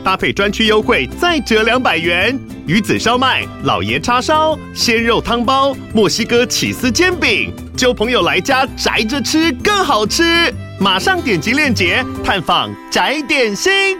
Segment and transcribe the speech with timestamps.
[0.00, 2.38] 搭配专区优惠再折两百元。
[2.66, 10.22] 鱼子烧麦、老爷叉烧、鲜肉汤包、墨西哥起司煎饼，揪朋友来家宅着吃更好吃。
[10.80, 13.98] 马上点击链接探访宅点心。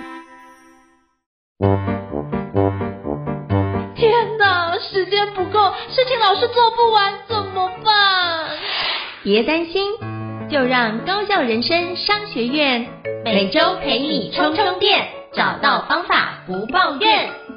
[3.96, 8.46] 天哪，时间不够，事情老是做不完，怎么办？
[9.22, 9.82] 别担心，
[10.50, 12.86] 就让高校人生商学院
[13.24, 17.49] 每周陪你充充电，找到方法不抱怨。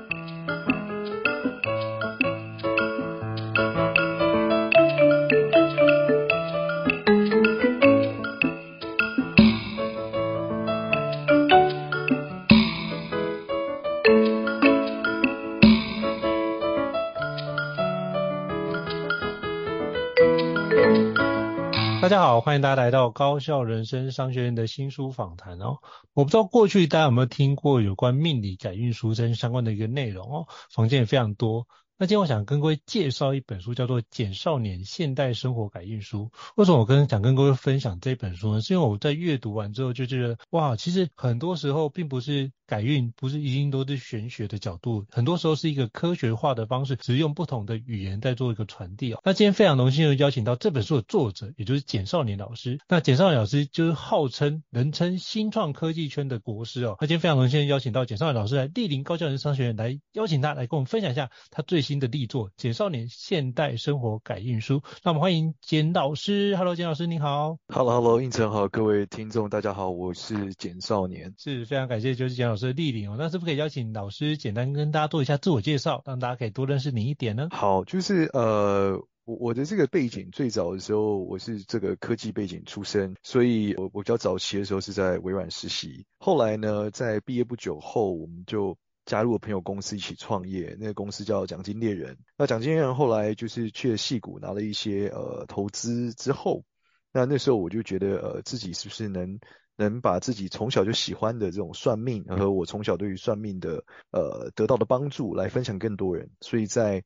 [22.44, 25.78] 欢迎大家来到高校人生商学院的新书访谈哦。
[26.12, 31.66] 我不知道过去大家有没有听过有关命理改运书这相关的一个内容哦，房间也非常多。
[32.04, 36.30] 那今天我想跟各位介绍一本书，叫做《简少年现代生活改运书》。
[36.58, 38.62] 为什么我跟想跟各位分享这本书呢？
[38.62, 42.52] 是因为我在阅读完之后就觉得，哇，其实很多时候并不是。
[42.66, 49.20] 改运不是一定都是玄学的角度，很多时候是一个科学化的方式，只是用不同的语言在做一个传递哦。
[49.24, 52.80] 那今天非常荣幸的邀请到这本书的作者，也就是简少年老师。
[52.88, 56.96] 那简少年老师就是号称人称新创科技圈的国师哦。
[57.00, 64.80] 那今天非常荣幸邀请到简少年老师来莅临高教人商学院，来邀请他来跟我们分享一下他最新的力作《简少年现代生活改运书》。
[65.04, 67.58] 那我们欢迎简老师，Hello，简老师你好。
[67.68, 72.64] Hello，Hello，应成好，各位听众大家好，我是简少年，是非常感谢，就是简老师。
[72.64, 77.50] 的莅临哦，那是不是可以邀请老师简单跟大家做一下自我介绍，让大家可以多认识你一点呢？
[77.52, 78.94] 好，就是呃，
[79.26, 92.18] 我我的这个背景最早的时候，我是这个科技背景出身，所以我我比较早期的时候是在微软实习，后来呢，在毕业不久后，我们就加入了朋友公司一起创业，那个公司叫奖金猎人。
[92.38, 96.64] 那奖金猎人后来就是去了戏谷拿了一些呃投资之后，
[97.12, 99.40] 那那时候我就觉得呃自己是不是能。
[99.76, 107.04] 能把自己从小就喜欢的这种算命和我从小对于算命的呃得到的帮助来分享更多人，所以在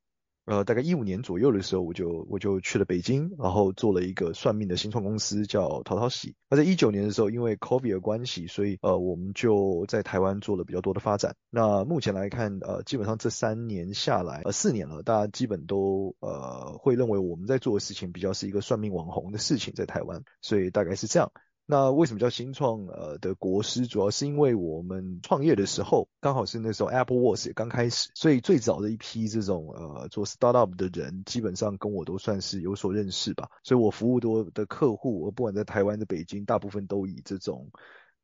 [0.47, 6.35] 呃大概一五年左右的时候，我就我就去了北京，然后做了一个算命的新创公司叫淘淘喜。
[6.49, 11.35] 那在一九年的时候，因为 COVID 的关系，所以呃我们就在台湾做了比较多的发展。
[11.49, 21.31] 那目前来看，呃基本上这三年下来，呃四年了，大家基本都呃会认为我们在做的事情比较是一个算命网红的事情在台湾，所以大概是这样。
[21.69, 23.87] 那为什么叫新创呃的国师？
[23.87, 33.49] 主要是因为我们创业的时候，刚好是那时候 Apple Watch 也刚开始，所以最早的一批这种呃做 startup 的人，基本上跟我都算是有所认识吧。
[33.65, 37.69] 所以我服务多的客户，我不管在台湾的北京，大部分都以这种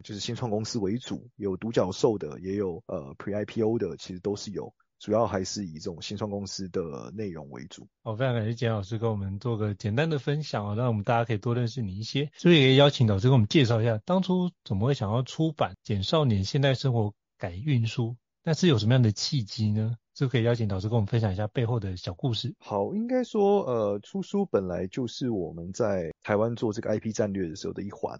[0.05, 4.73] 就是新创公司为主，有独角兽的，也有呃 Pre IPO 的，其实都是有。
[5.03, 7.85] 主要还是以这种新创公司的内容为主。
[8.03, 12.31] 好，非常感谢简老师跟我们做个简单的分享啊，让我们大家可以多认识你一些。
[12.37, 18.11] 所以也邀请老师跟我们介绍一下，当初怎么会想要出版《简少年现代生活改运书》？
[18.45, 19.97] 那是有什么样的契机呢？
[20.13, 22.55] 就可以邀请老师跟我们分享一下背后的小故事。
[22.59, 28.17] 好，应该说，呃，出书本来就是我们在台湾做这个 IP 战略的时候的一环，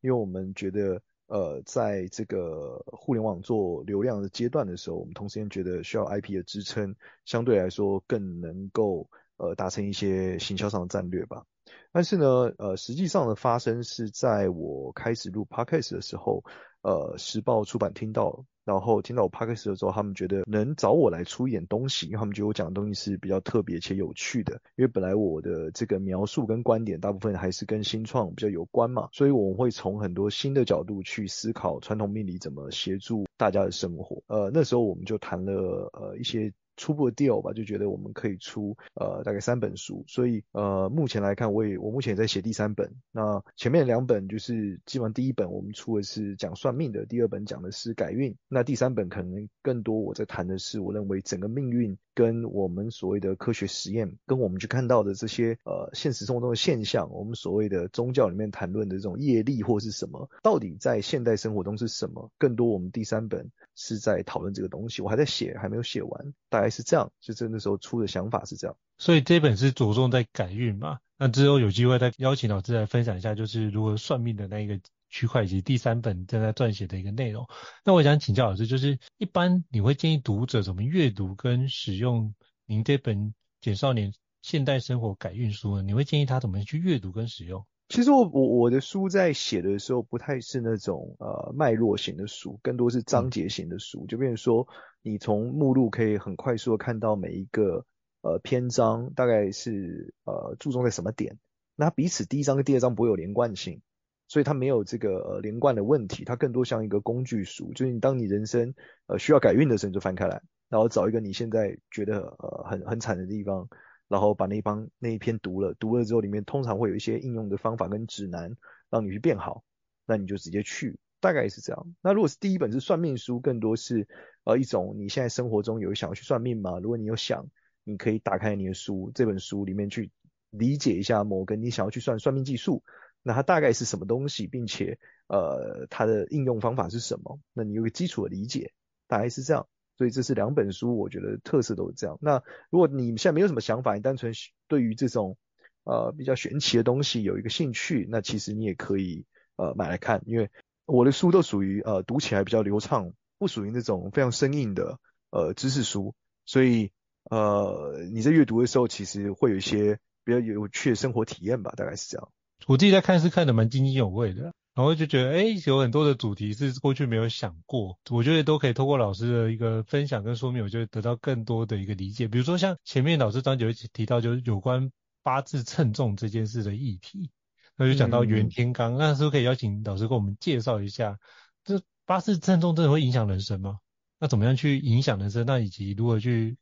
[0.00, 1.02] 因为我们觉得。
[1.32, 6.94] 呃，在这个互联网做流量的阶段的时候，我们同时间觉得需要 IP 的支撑，
[7.24, 11.46] 相对来说更能够呃达成一些行销上的战略吧。
[11.90, 16.44] 但是呢，呃，实际上的发生是在我开始录 Podcast 的时候。
[16.82, 24.60] 呃，时报出版听到，然后听到我 Podcast 的时候，他们觉得能找我来出一点东西，因为他们觉得我讲的东西是比较特别且有趣的。
[24.76, 34.22] 因为本来我的这个描述跟观点大部分还是跟新创比较有关嘛，所以我们会从很多新的角度去思考传统命理怎么协助大家的生活。
[34.26, 36.52] 呃，那时候我们就谈了呃一些。
[36.76, 42.94] 初步的 deal 吧，就觉得我们可以出呃大概三本书，所以呃目前来看，我也我目前也在写第三本。
[43.10, 62.30] 那前面两本就是基本上第一本我们出的是讲算命的，第二本讲的是改运，那第三本可能更多我在谈的是我认为整个命运跟我们所谓的科学实验，跟我们去看到的这些呃现实生活中的现象，我们所谓的宗教里面谈论的这种业力或是什么，到底在现代生活中是什么？
[62.38, 68.76] 更多我们第三本是在讨论这个东西，我还在写，还没有写完，大概是这样，就是那时候出的想法是这样。
[68.98, 70.98] 所以这本是着重在改运嘛？
[71.16, 77.48] 那之后有机会再邀请老师来分享一下，就是如何算命的那一个区块以及第三本正在撰写的一个内容。
[77.84, 82.34] 那我想请教老师，就是一般你会建议读者怎么阅读跟使用
[82.66, 85.82] 您这本简少年现代生活改运书呢？
[85.82, 87.64] 你会建议他怎么去阅读跟使用？
[87.92, 94.66] 其实我我我的书在写的时候不太是那种呃脉络型的书，更多是章节型的书，嗯、就变成说
[95.02, 97.84] 你从目录可以很快速的看到每一个
[98.22, 101.36] 呃篇章大概是呃注重在什么点，
[101.76, 103.82] 那它彼此第一章跟第二章不会有连贯性，
[104.26, 108.72] 所以它没有这个呃连贯的问题，它更多像一个工具书，就是你当你人生
[109.06, 110.40] 呃需要改运的时候，你就翻开来，
[110.70, 113.68] 然后找一个你现在觉得呃很很惨的地方。
[114.12, 118.54] 然后把那帮那一篇读了，读了之后里面通常会有一些应用的方法跟指南，
[118.90, 119.64] 让你去变好，
[120.04, 121.94] 那你就直接去，大概是这样。
[122.02, 124.06] 那如果是第一本是算命书，更多是
[124.44, 126.78] 呃一种你现在生活中有想要去算命吗？
[126.78, 127.48] 如果你有想，
[127.84, 130.10] 你可以打开你的书，这本书里面去
[130.50, 132.82] 理解一下某个你想要去算算命技术，
[133.22, 137.40] 那它大概是什么东西，并且呃它的应用方法是什么？
[137.54, 138.74] 那你有个基础的理解，
[139.06, 139.66] 大概是这样。
[140.02, 142.18] 所以这是两本书，我觉得特色都是这样。
[142.20, 144.32] 那如果你现在没有什么想法，你单纯
[144.66, 145.36] 对于这种
[145.84, 150.50] 呃比较玄奇的东西有一个兴趣，那其实你也可以呃买来看，因为
[150.86, 154.98] 我的书都属于呃读起来比较流畅，不属于那种非常生硬的
[155.30, 156.16] 呃知识书。
[156.46, 156.90] 所以
[157.30, 162.28] 呃你在阅读的时候，其实会有一些比较有趣的生活体验吧，大概是这样。
[162.66, 164.52] 我自己在看是看得蛮津津有味的。
[164.74, 172.26] 然后就觉得，哎，有很多的主题是过去没有想过，我觉得都可以透过老师的一个分享跟说明，我就会得到更多的一个理解。
[172.26, 174.90] 比如说像前面老师章节提到，就是有关
[175.22, 177.30] 八字称重这件事的议题，
[177.76, 181.18] 那就讲到袁天罡，嗯、那是不是可以邀请老师给我们介绍一下，
[181.64, 183.78] 这八字称重真的会影响人生吗？
[184.18, 185.44] 那怎么样去影响人生？
[185.44, 186.56] 那以及如何去，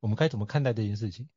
[0.00, 1.28] 我们该怎么看待这件事情？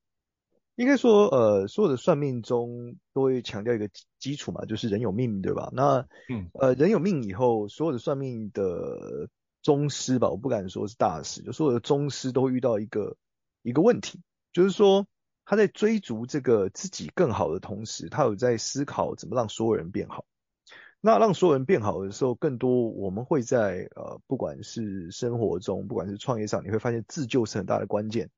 [0.76, 3.90] 应该说，呃，所有的算命中都会强调一个
[4.20, 5.70] 基础嘛，就是人有命，对吧？
[5.74, 9.30] 那，嗯，呃，人有命以后，所有的算命的
[9.62, 13.16] 宗师吧，我不敢说是大师，就所有的宗师都会遇到一个
[13.62, 14.20] 一个问题，
[14.52, 15.08] 就是说
[15.46, 20.26] 他在追逐这个自己更好的同时，他有在思考怎么让所有人变好。
[21.00, 28.30] 那让所有人变好的时候，更多我们会在呃，不管是生活中，不管是创业上，你会发现自救是很大的关键。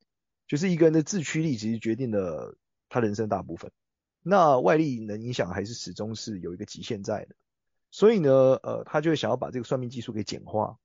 [0.47, 2.57] 就是一个人的自驱力，其实决定了
[2.89, 3.71] 他人生大部分。
[4.23, 7.35] 那外力能影响，还是始终是有一个极限在的。
[7.91, 10.77] 所以呢，呃，他就会想要把这个算命技术给简化。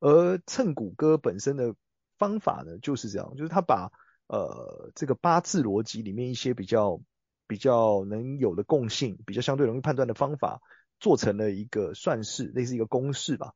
[0.00, 1.74] 而称骨鸽本身的
[2.18, 3.90] 方法呢，就是这样，就是他把
[4.28, 7.00] 呃这个八字逻辑里面一些比较
[7.46, 10.62] 比较能有的共性，比较相对容易判断的方法，
[10.98, 13.52] 做成了一个算式，类似一个公式吧。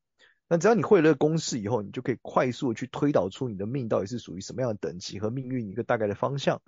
[0.48, 6.60] 那只要你会了公式以后，你就可以快速的去推导出你的命到底是属于什么样的等级和命运一个大概的方向。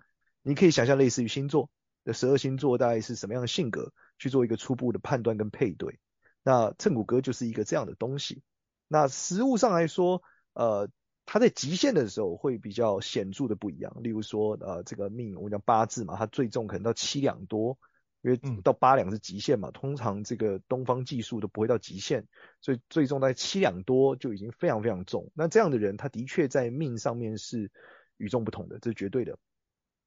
[0.43, 1.69] 你可以想象类似于星座
[2.05, 5.99] 的十二星座大概是什么样的性格，去做一个初步的判断跟配对。
[6.43, 8.43] 那称骨鸽就是一个这样的东西。
[8.89, 10.23] 那实物上来说，
[10.55, 10.89] 呃，
[11.27, 13.95] 它在极限的时候会比较显著的不一样。
[14.01, 17.79] 例如说，呃，这个命我们讲八字嘛，它最重可能到七两多。
[18.27, 22.27] 因为到八两是极限嘛，通常这个东方技术都不会到极限，
[22.61, 25.31] 所以最重在七两多就已经非常非常重。
[25.33, 27.71] 那这样的人，他的确在命上面是
[28.17, 29.39] 与众不同的，这是绝对的。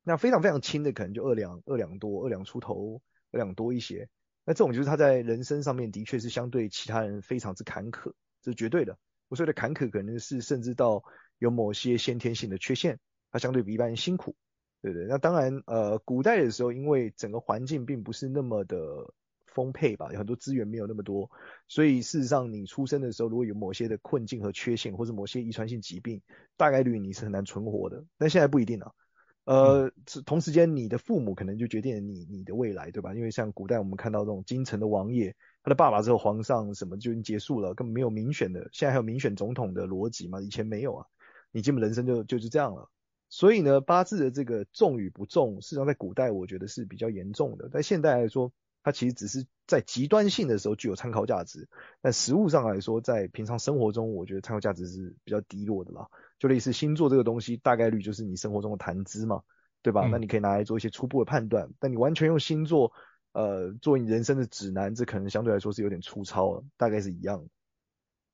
[0.04, 3.01] 那非常非常轻的，可能就二两、二两多、二两出头、
[3.31, 4.10] 二两多一些。
[4.44, 8.11] 那这种就是他在人生上面的确是相对其他人非常之坎坷，
[8.42, 8.97] 这是绝对的。
[9.30, 11.06] 我说的坎坷，可能是甚至到
[11.38, 12.99] 有某些先天性的缺陷，
[13.31, 14.35] 他相对比一般人辛苦。
[14.81, 19.14] 对对，那当然，呃，古代的时候，因为整个环境并不是那么的
[19.45, 21.30] 丰沛吧，有很多资源没有那么多，
[21.68, 26.21] 所以事实上你出生的时候，如果有某些的困境和缺陷，或者某些遗传性疾病，
[26.56, 28.06] 大概率你是很难存活的。
[28.18, 28.95] 但现在不一定了，
[29.44, 29.94] 呃，嗯、
[30.26, 33.14] 同时间你的父母可能就决定了你你的未来，对吧？
[33.14, 40.40] 因为像古代我们看到这种京城的王爷，他的爸爸之后皇上什么就已经结束了，根本没有民选的，现在还有民选总统的逻辑嘛？
[40.40, 41.06] 以前没有啊，
[41.52, 42.90] 你基本人生就就是这样了。
[43.30, 47.69] 所以呢，八字的这个重与不重，事实上在古代我觉得是比较严重的。
[47.69, 51.69] 在现代来说，它其实只是在极端性的时候具有参考价值，
[52.02, 56.07] 但实物上来说，在平常生活中，我觉得参考价值是比较低落的啦。
[56.40, 59.44] 就类似星座这个东西，大概率就是你生活中的谈资嘛，
[59.83, 60.07] 对吧？
[60.07, 62.92] 嗯、那你可以拿来做一些初步的判断，但你完全用星座，
[63.33, 67.48] 呃，作为你人生的指南，这可能相对来说是有点粗糙了，大概是一样的。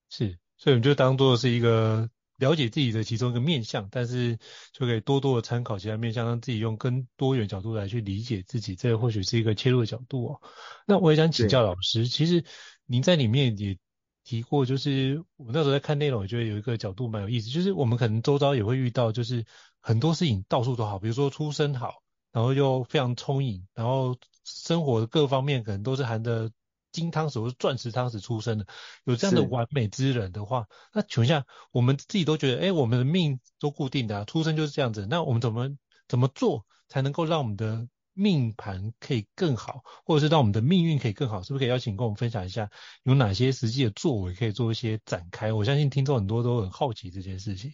[0.10, 2.10] 是，所以我们就当做是一个。
[2.38, 4.38] 了解自己的其中一个面向，但是
[4.74, 10.42] 就可以多多的参考其他面向，让自己用更多元角度来去理解自己，这或许是一个切入的角度哦。
[10.86, 12.44] 那我也想请教老师，其实
[12.86, 13.78] 您在里面也
[14.24, 19.46] 提过，就是我那时候在看内容，我觉得有一个角度蛮有意思，就是我们可能周遭也会遇到，就是
[19.80, 22.02] 很多事情到处都好，比如说出身好，
[22.32, 26.52] 然后又非常聪颖，然后生活的各方面可能都是含着
[26.96, 28.66] 金汤匙或是钻石汤匙出生的，
[29.04, 35.76] 有这样的完美之人的话，那请问一下，我们自己都觉得，哎，我们的命都固定的啊，出生就是这样子，那我们怎么
[36.08, 41.44] 怎么做才能够让我们的命盘可以更好，或者是让我们的命运可以更好？
[41.44, 42.70] 是不是可以邀请跟我们分享一下，
[43.04, 45.52] 有哪些实际的作为可以做一些展开？
[45.52, 47.74] 我相信听众很多都很好奇这件事情。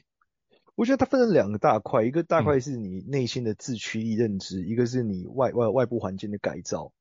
[0.74, 6.92] 我觉得它分成两个大块，一个大块是你内心的自驱力认知，嗯、一个是你外外外部环境的改造。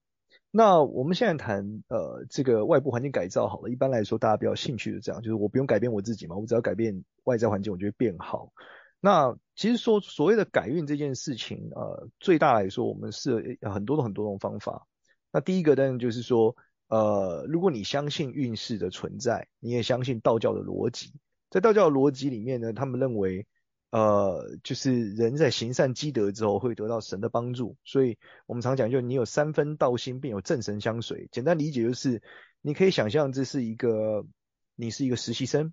[0.53, 8.53] 那我们现在谈呃这个外部环境改造好了，一般来说大家比较兴趣的这样，就是我不用改变我自己嘛，我只要改变外在环境，我就会变好。
[9.01, 14.87] 那其实说所谓的改运这件事情，呃，最大来说我们是很多的很多种方法。
[15.33, 16.57] 那第一个当然就是说，
[16.89, 21.13] 呃，如果你相信运势的存在，你也相信道教的逻辑，
[21.49, 23.47] 在道教的逻辑里面呢，他们认为。
[23.91, 28.17] 呃，就是人在行善积德之后会得到神的帮助，所以
[28.47, 31.29] 我们常讲，就你有三分道心，并有正神相随。
[31.33, 32.23] 简单理解就是，
[32.61, 34.25] 你可以想象这是一个，
[34.77, 35.73] 你是一个实习生，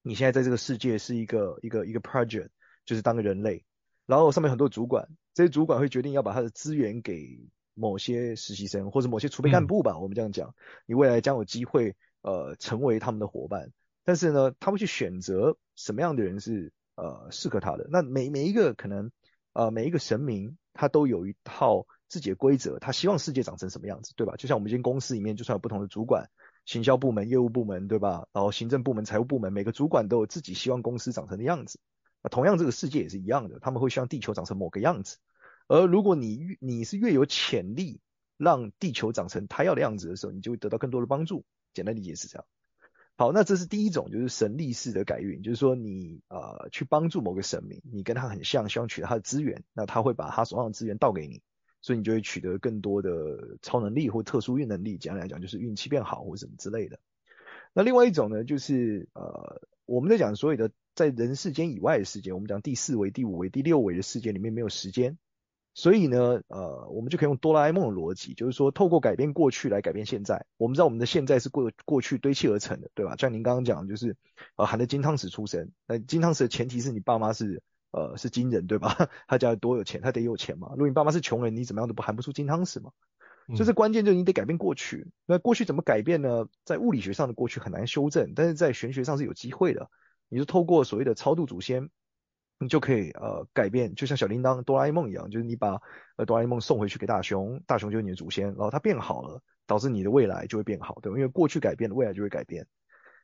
[0.00, 2.50] 你现在在这个世界是一个一个一个 project，
[2.84, 3.64] 就是当个人类，
[4.06, 7.40] 然后上面很多主管，这些主管会决定要把他的资源给
[7.74, 10.54] 某些实习生或者某些储备干部吧，嗯、我们这样讲，
[10.86, 13.72] 你未来将有机会呃成为他们的伙伴，
[14.04, 16.72] 但是呢，他会去选择什么样的人是。
[17.00, 19.10] 呃，适合他的那每每一个可能，
[19.54, 24.34] 呃，每一个神明他都有一套自己的规则，他希望世界长成什么样子，对吧？
[24.36, 26.28] 就像我们一间公司里面，就算有不同的主管，
[26.66, 28.28] 行销部门、业务部门，对吧？
[28.32, 31.80] 然后行政部门、财务部门，每个主管都有自己希望公司长成的样子。
[32.22, 35.16] 那同样，这个世界也是一样的，他们会希望地球长成某个样子。
[35.68, 38.00] 而如果你你是越有潜力
[38.36, 41.44] 让地球长成他要的样子的时候，你就会得到更多的帮助。
[41.72, 42.44] 简单理解是这样。
[43.20, 51.42] 好，那这是第一种，就是神力式的改运，就是说你呃去帮助某个神明，你跟他很像，希望取得他的资源，那他会把他手上的资源倒给你，
[51.82, 54.96] 所以你就会取得更多的超能力或特殊运能力。
[54.96, 56.98] 简单来讲，就是运气变好或什么之类的。
[57.74, 65.18] 那另外一种呢，就是呃我们在讲所有的在人世间以外的世界，我们讲第四维、第五维、第六维的世界里面没有时间。
[65.72, 70.44] 所以呢，呃，我们就可以用哆啦 A 梦的逻辑，就是说，透过改变过去来改变现在。
[70.56, 73.14] 我们知道我们的现在是过过去堆砌而成的，对吧？
[73.16, 74.16] 像您刚刚讲，就是
[74.56, 75.70] 呃，含着金汤匙出生。
[75.86, 77.62] 那金汤匙的前提是你爸妈是
[77.92, 79.08] 呃是金人，对吧？
[79.28, 80.68] 他家多有钱，他得有钱嘛。
[80.72, 82.90] 如果你爸妈是穷人，你怎么样都不含不出金汤匙嘛。
[83.54, 85.08] 所以这关键就是你得改变过去。
[85.26, 86.46] 那过去怎么改变呢？
[86.64, 89.88] 在物理学上的过去很难修正，但是在玄学上是有机会的。
[90.28, 91.90] 你就透过所谓的超度祖先。
[92.62, 95.80] 你就可以呃改变，就像小叮当、哆啦 A 梦一样，就是你把
[96.16, 101.18] 呃哆啦 A 梦送回去给大雄，大雄就是你的祖先，然后他变好了，导致你的未来就会变好，对吧？
[101.18, 102.66] 因为过去改变了，未来就会改变。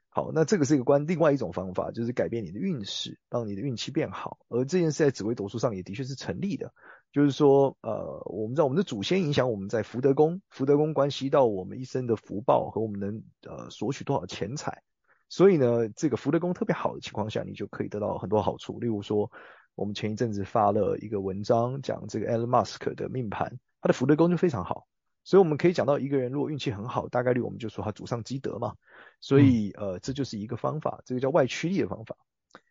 [0.09, 4.39] 好，那这个是一个关另外一种方法，就是改变你的运势，让你的运气变好。
[4.49, 6.73] 而这件事在紫微斗数上也的确是成立的，
[7.13, 14.83] 就是说呃我们知道我们的祖先影响我们在福德宫，福德宫关系到我们一生的福报和我们能呃索取多少钱财。
[15.29, 18.79] 所以呢，这个福德宫特别好的情况下，你就可以得到很多好处。
[18.79, 19.31] 例如说，
[19.75, 24.87] 我们前一阵子发了一个文章，讲这个 Elon Musk 的命盘，他的福德宫就非常好。
[25.25, 28.77] 所以我们可以讲到一个人如果运气很好，大概率我们就说他祖上积德嘛。
[29.21, 32.17] 所以呃，这就是一个方法，这个叫外驱力的方法。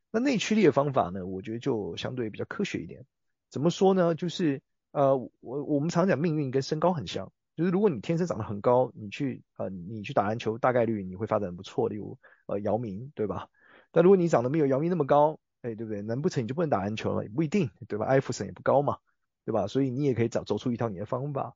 [0.09, 3.05] 那内驱力的方法呢，我觉得就相对比较科学一点。
[3.49, 4.15] 怎么说呢？
[4.15, 7.33] 就是呃，我我们常讲命运跟身高很像。
[7.55, 11.87] 就是如果你天生长得很高，你去呃你去打篮球，大概率你会发展不错。
[11.87, 13.47] 例如呃姚明，对吧？
[13.91, 16.01] 但如果你长得没有姚明那么高，哎，对不对？
[16.01, 17.23] 难不成你就不能打篮球了？
[17.23, 18.05] 也不一定，对吧？
[18.05, 18.97] 艾弗森也不高嘛，
[19.45, 19.67] 对吧？
[19.67, 21.55] 所以你也可以找走出一套你的方法。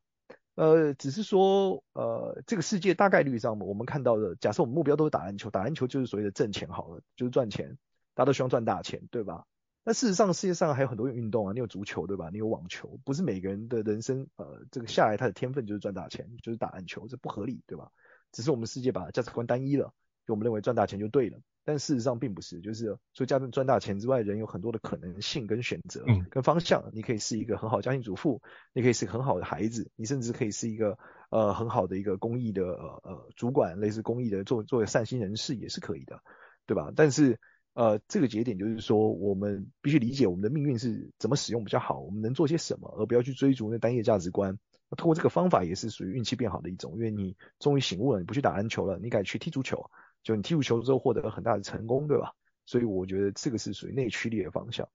[0.55, 7.77] 呃，只是说呃这个世界大概率上我们看到的，假设我们目标都是打篮球，打篮球就是所谓的挣钱好了，就是赚钱，
[8.13, 9.45] 大家都希望赚大钱，对吧？
[9.83, 12.29] 那事实上，世界上还有很多运动啊，你有足球对吧？
[12.31, 17.89] 你有网球，不是每个人的人生，呃，这个下来他的天分就是赚大钱，就是打篮球，这不合理对吧？
[18.31, 19.91] 只是我们世界把价值观单一了，
[20.27, 26.91] 就我们认为赚大钱就对了，但事实上并不是，就是除了赚赚大钱之外，人有很多的可能性跟选择，跟方向。
[26.93, 28.43] 你可以是一个很好的家庭主妇，
[28.73, 30.99] 你可以是个很好的孩子，你甚至可以是一个
[31.31, 36.21] 呃很好的一个公益的呃呃主管，类似公益的做做善心人士也是可以的，
[36.67, 36.91] 对吧？
[36.95, 37.39] 但是。
[37.73, 44.59] 呃，这个节点就是说，我们必须理解我们的命运是怎么使用比较好，我们能做些什么，而不要去追逐那单一的价值观。
[44.97, 49.89] 通过这个方法也是属于运气变好的一种，因为你终于醒悟了，你不去打篮球了，你改去踢足球，
[50.23, 52.33] 就你踢足球之后获得了很大的成功，对吧？
[52.65, 54.89] 所以我觉得这个是属于内驱力的方向。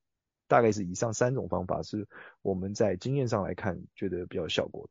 [0.47, 2.07] 大概是以上三种方法是
[2.43, 4.90] 我们在经验上来看觉得比较有效果的。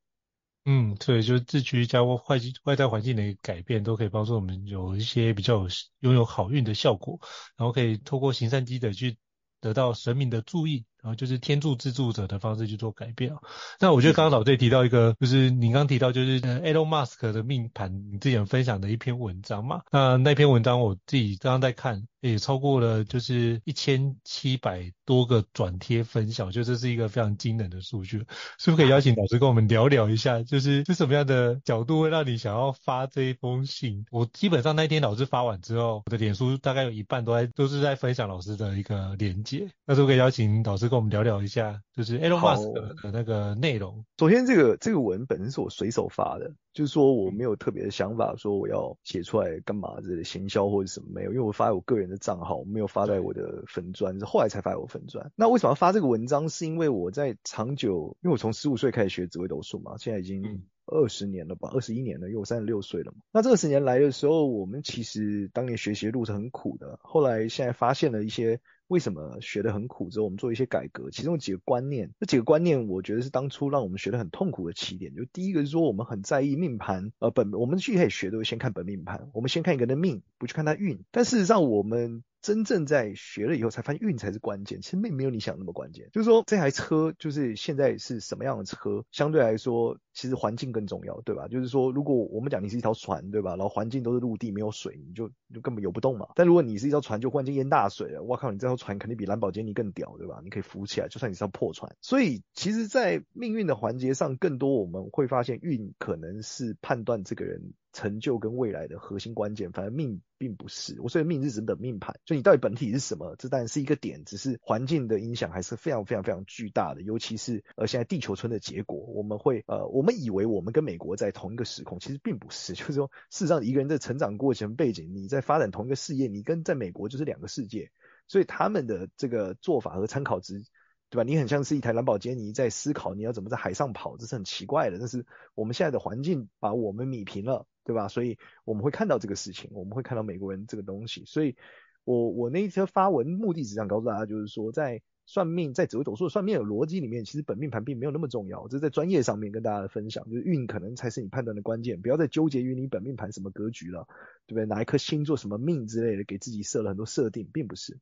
[0.66, 2.16] 嗯，对，就是自居加外
[2.64, 5.68] 外在环境的改变，都可以帮助我们有一些比较
[6.00, 7.20] 拥有好运的效果，
[7.58, 9.18] 然后可以透过行善积德去
[9.60, 13.34] 得到神明的注意，然后就是天助自助者的方式去做改变。
[13.80, 19.82] 那我觉得刚刚老 J 提到一个，就是你刚刚提到就是 Elon Musk 的命盘，你之前分享的一篇文章嘛。
[19.92, 28.26] 那那篇文章我自己刚刚在看，也超过了就是一千七百多个转贴分享，我觉得这是一个非常惊人的数据。
[28.58, 34.06] 是不是可以邀请老师跟我们聊聊一下，就是是什么样的角度会让你想要发这一封信？
[34.10, 39.68] 我基本上那天老师发完之后，我的脸书大概有一半都在都是在分享老师的一个连接。
[39.86, 44.06] 那是不是可以邀请老师跟我们聊聊一下，就是 Elon Musk 的那个内容？
[44.20, 55.32] 首先，这个这个文本身是我随手发的，就是说我没有特别的想法，说我要写出来干嘛这类行销或者什么没有，因为我发在我个人的账号，没有发在我的粉专，是后来才发在我粉专。
[55.36, 56.48] 那为什么要发这个文章？
[56.48, 63.24] 是因为我在长久，因为我从十五岁开始学紫微斗数嘛，现在已经二十年了吧，二十一年了，因为我三十六岁了嘛。
[63.32, 68.62] 那这二十年来的时候，我们其实当年学习的路是很苦的，后来现在发现了一些。
[68.94, 71.10] 为什么学得很苦之后，我们做一些改革？
[71.10, 75.16] 其中几个观念，这几个观念我觉得是当初让我们学得很痛苦的起点。
[75.16, 81.04] 就第一个是说，我们很在意命盘，呃，本我们去开始学都会先看本命盘，我们先看一个人的命，不去看他运。
[81.10, 84.82] 但事实上，我们真正在学了以后，才发现运才是关键。
[84.82, 86.10] 其实命没有你想那么关键。
[86.12, 91.48] 就是说，这台车就是现在是什么样的车，相对来说，其实环境更重要，对吧？
[91.48, 93.52] 就是说，如果我们讲你是一条船，对吧？
[93.52, 96.28] 然后环境都是陆地，没有水，你就就根本游不动嘛。
[96.36, 100.42] 但如果你是一条船，就忽然间淹大水了，我靠，你这条船肯定比蓝宝坚尼更屌，对吧？
[100.44, 101.96] 你可以浮起来，就算你是条破船。
[102.02, 111.00] 所以，其实，在命运的环节上，更多我们会发现，运可能是判断这个人成就跟未来的核心关键，反而命并不是。
[111.00, 117.02] 我所以命是指本命盘，就你到底本体是什么，这当然是一个点，只是环境的影响还是非常非常非常巨大的。
[117.04, 122.74] 尤其是呃现在地球村的结果，我们会呃我们以为我们跟美国在同一个时空，其实并不是。
[122.76, 127.92] 就是说，事实上一个人的成长过程背景，你在发展同一个事业，你跟在美国就是两个世界。
[128.28, 130.64] 所以他们的这个做法和参考值，
[131.10, 131.24] 对吧？
[131.24, 134.98] 你很像是一台蓝宝坚尼在思考你要怎么在海上跑，这是很奇怪的。
[134.98, 138.08] 但是我们现在的环境把我们米平了，对吧？
[138.08, 141.24] 所以我们会看到这个事情，我们会看到美国人这个东西。
[141.26, 141.56] 所以
[142.04, 148.68] 我我那一天发文目的只想告诉大家，就是说在算命，在紫微斗数算命的逻辑里面，其实本命盘并没有那么重要。
[148.68, 154.08] 这是在专业上面跟大家的分享，就是运可能才是你判断的关键，不要再纠结于你本命盘什么格局了，
[154.48, 154.66] 对不对？
[154.66, 158.00] 哪一颗星座什么命之类的，给自己设了很多设定，并不是。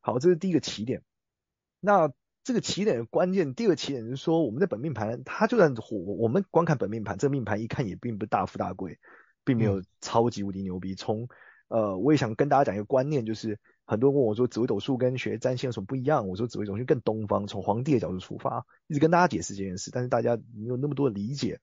[0.00, 1.02] 好，这是第一个起点。
[1.80, 2.12] 那
[2.46, 9.00] 这个起点的关键，第二个起点就是说，我们的本命盘，它就算火，我们光看本命盘，这个命盘一看也并不大富大贵，
[9.44, 10.94] 并没有超级无敌牛逼。
[10.94, 11.26] 从
[11.66, 16.28] 呃，我也想跟大家讲一个观念，就是很多人问我说，紫微斗数跟学占星有什么不一样？
[16.28, 21.58] 我说紫微斗数更东方，从皇帝的角度出发，一直跟大家解释这件事，但是大家没有那么多的理解。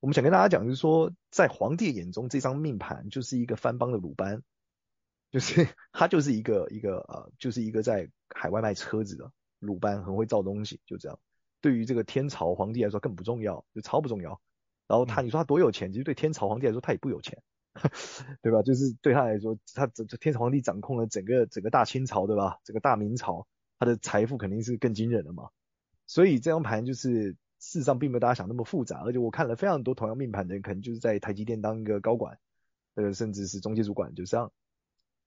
[0.00, 4.42] 我们想跟大家讲，就是说，在皇帝眼中，这张命盘就是一个番邦的鲁班。
[5.30, 9.30] 就是 他就是一个一个呃，就是一个在海外卖车子的
[9.64, 11.18] 鲁班，很会造东西，就这样。
[11.60, 14.40] 对于这个天朝皇帝来说更不重要，就超不重要。
[14.86, 17.42] 然后他你说他多有钱，其实对天朝皇帝来说他也不有钱，
[18.42, 18.62] 对吧？
[18.62, 22.58] 就是对他来说，他这这天朝皇帝掌控了整个整个大清朝，对吧？
[22.64, 23.46] 整个大明朝，
[23.78, 25.48] 他的财富肯定是更惊人的嘛。
[26.06, 32.38] 所以这张盘就是事实上并没有大家想那么复杂，而且我看了非常多同样命盘的人，可能就是在台积电当一个高管，
[32.94, 34.52] 呃，甚至是中介主管，就这样。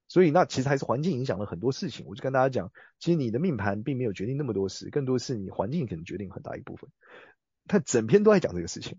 [0.08, 2.06] 所以那其实还是环境影响了很多事情。
[2.08, 6.90] 我就跟大家讲，其实你的命盘并没有决定那么多事，更多是你环境可能决定很大一部分。
[7.68, 8.98] 他整篇都在讲这个事情，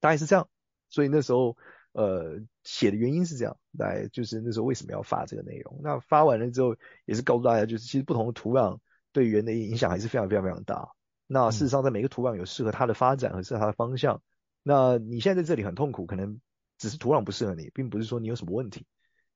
[0.00, 0.48] 大概是这样。
[0.88, 1.56] 所以那时候
[1.92, 5.80] 呃写的原因是这样，大概就是那时候为什么要发这个内容。
[5.82, 8.78] 那发完了之后也是告诉大家，就是其实不同的土壤
[9.12, 10.90] 对人的影响还是非常非常非常大。
[11.26, 14.20] 那事实上在每个土壤有适合它的发展和适合它的方向。
[14.62, 16.40] 那你现在在这里很痛苦，可能
[16.76, 18.84] 只是土壤不适合你，并不是说你有什么问题。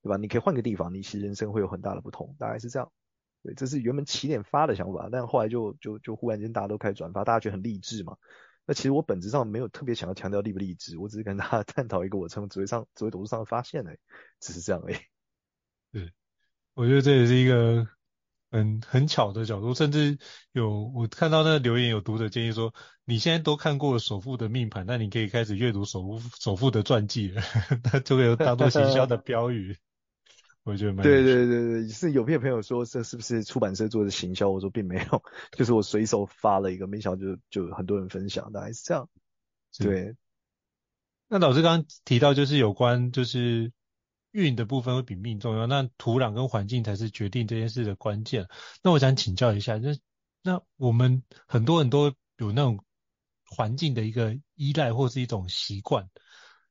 [0.04, 0.18] 对吧？
[0.18, 2.92] 你可以换个地方，你其实人生会有很大的不同，大概是这样。
[3.42, 8.18] 对，这是原本起点发的想法，但后来就就就忽然间大家都开始转发，大家觉得很励志嘛。
[8.66, 13.98] 那其实我本质上没有特别想要强调励不励志，我只是跟大家 探讨一个我从紫微上紫微斗数上的发现而已，
[14.40, 14.96] 只是这样而已。
[15.90, 16.12] 对，
[16.74, 17.86] 我觉得这也是一个
[18.50, 20.18] 很很巧的角度，甚至
[20.52, 22.72] 有我看到那个留言有读者建议说，
[23.04, 27.42] 你现在都看过首富的命盘，那你可以开始阅读首富首富的传记了，
[27.92, 29.76] 那就会有当做行销的标语。
[30.64, 34.48] 我觉得蛮对对对对，是有片朋友说这是不是出版社做的行销？
[34.48, 35.22] 我说并没有，
[35.52, 39.08] 就是我随手发了一个，没想到就就很多人分享，大概是这样。
[39.78, 40.16] 对。
[41.28, 43.72] 那老师刚刚提到就是有关就是
[44.30, 48.48] 运的部分会比命重要，那土壤跟环境才是决定这件事的关键。
[48.82, 49.94] 那我想请教一下，那
[50.42, 52.82] 那我们很多很多有那种
[53.44, 56.08] 环境的一个依赖或是一种习惯，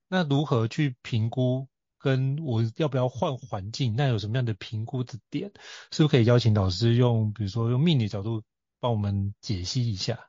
[0.07, 1.67] 那如何去评估？
[2.03, 5.53] 跟我要不要换环境，那有什么样的评估的点？
[5.89, 8.43] 是不是可以邀请老师用，比如说用命理角度
[8.81, 10.27] 帮我们解析一下。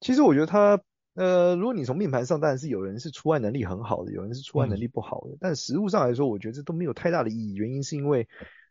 [0.00, 0.80] 其实我觉得他，
[1.12, 5.32] 呃，如果你从命盘上，当然是有人是出外能力很好的，有人是出外能力不好的。
[5.32, 7.52] 嗯、但实物上来说，我觉得这都没有太大的意义。
[7.52, 8.26] 原因是因为，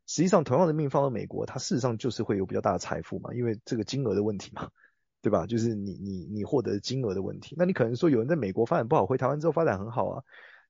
[0.08, 4.69] 实际上同样的命放到美国，它事实上就是会有比较大的财富嘛，因为这个金额的问题嘛，
[5.21, 5.45] 对吧？
[5.45, 7.56] 就是你你你获得金额的问题。
[7.60, 10.24] 那你可能说有人在美国发展不好，回台湾之后发展很好啊。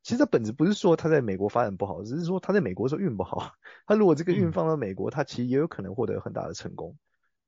[0.06, 3.54] 其实它本质不是说他在美国发展不好，只是说他在美国的时候运不好。
[3.88, 6.96] 他如果这个运放到美国，他其实也有可能获得很大的成功。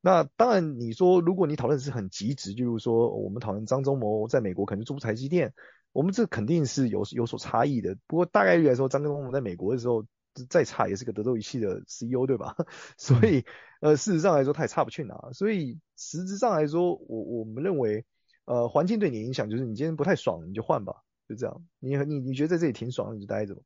[0.01, 5.53] 那当然，你说如果你讨论是很极值，就是说我们讨论张忠谋在美国可能做台积电，
[5.91, 7.95] 我们这肯定是有有所差异的。
[8.07, 10.03] 不过大概率来说，张忠谋在美国的时候
[10.49, 12.55] 再差也是个德州仪器的 CEO，对吧？
[12.97, 13.45] 所以
[13.81, 15.29] 呃，事实上来说他也差不去哪。
[15.31, 18.03] 所以实质上来说，我我们认为
[18.45, 21.65] 呃环境对你影响就是你今天不太爽，你就换吧，就这样。
[21.79, 23.61] 你你你觉得在这里挺爽，你就待着吧。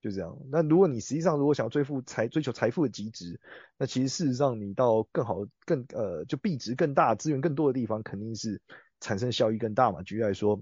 [0.00, 0.36] 就这样。
[0.50, 3.40] 那如果你实际上如果想要追富财追求财富的极值，
[3.78, 8.60] 那其实事实上你到更好更呃就币值更大资源更多的地方，肯定是
[9.00, 10.02] 产生效益更大嘛。
[10.02, 10.60] 举例来说，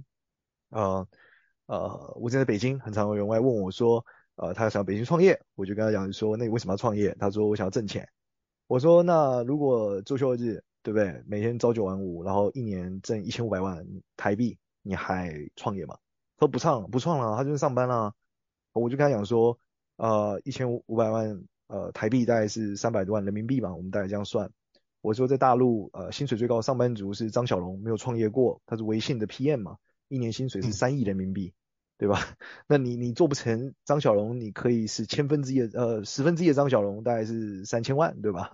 [0.68, 1.08] 呃
[1.66, 7.12] 呃，我现在北京，很常有人来问我说，呃，他想要北京创业，我就跟他讲说，那你为什么要创业？
[7.18, 8.08] 他说我想要挣钱。
[8.68, 11.20] 我说那如果周休日，对不对？
[11.26, 13.84] 每天朝九晚五，然后一年挣一千五百万
[14.16, 15.98] 台币，你还创业吗？
[16.42, 18.14] 他说不唱不创了，他就是上班了。
[18.72, 19.60] 我就跟他讲说，
[19.96, 24.50] 呃，一千五百万，呃，台币大概是三百多万人民币吧，我们大概这样算。
[25.02, 29.76] 我说在大陆，呃，薪水最高的上班族是张小龙，没有创业过，他是微信的 PM 嘛，
[30.08, 31.54] 一年薪水是三亿人民币，嗯、
[31.98, 32.18] 对吧？
[32.66, 38.50] 那你你做不成张小龙，你可以是千分之一的，呃，十分之一的张小龙，大概是三千万，对吧？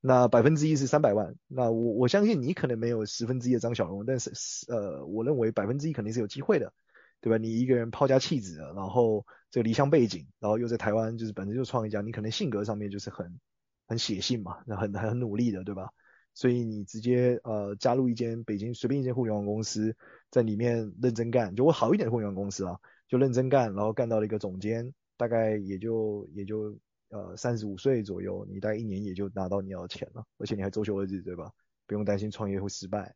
[0.00, 4.32] 那百分之一是三百万，那我我相信你可能没有十分之一的张小龙，但是
[4.68, 6.72] 呃，我认为百分之一肯定是有机会的。
[7.20, 7.36] 对吧？
[7.36, 13.40] 你一个人抛家弃子，然后这个离乡背景，然后又在台湾，就是本身就创业家，你可能性格上面就是很
[13.86, 15.90] 很写信嘛，那很很努力的，对吧？
[16.34, 19.96] 所以你直接呃加入一间北京随便一间互联网公司，
[20.30, 22.78] 在里面认真干，就我好一点的互联网公司啊，
[23.08, 26.78] 就认真干，然后干到了一个总监，大概也就也就
[27.08, 31.50] 呃三十五岁左右，你大概一年也就拿到你要的钱了，而且你还周休二日，对吧？
[31.88, 33.12] 不用担心创业会失败。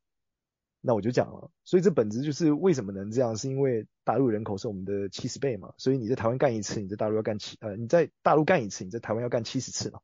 [0.85, 10.01] 那我就讲了，所以这本质就是为什么能这样，是因为大陆人口是我们的七十倍嘛，所以你在台湾干一次，你在大陆要干七呃，你在大陆干一次，你在台湾要干七十次嘛。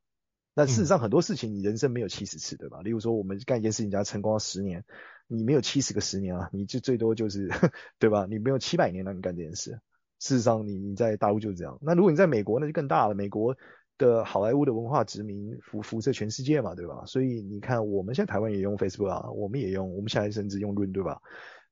[0.55, 2.81] 那事实上很多事情你人生没有七十次，对吧？
[2.81, 4.85] 例如说我们干一件事情，人家成功了十年，
[5.27, 7.49] 你没有七十个十年啊，你就最多就是
[7.99, 8.25] 对吧？
[8.29, 9.81] 你没有七百年让你干这件事。
[10.19, 11.77] 事实上你你在大陆就是这样。
[11.81, 13.57] 那如果你在美国，那就更大了，美国。
[13.99, 17.03] 的好莱坞的文化殖民辐辐射全世界嘛，对吧？
[17.05, 21.21] 所以你看，我们现在台湾也用 Facebook 啊，我们也用，我们现在甚至用 Run，对吧？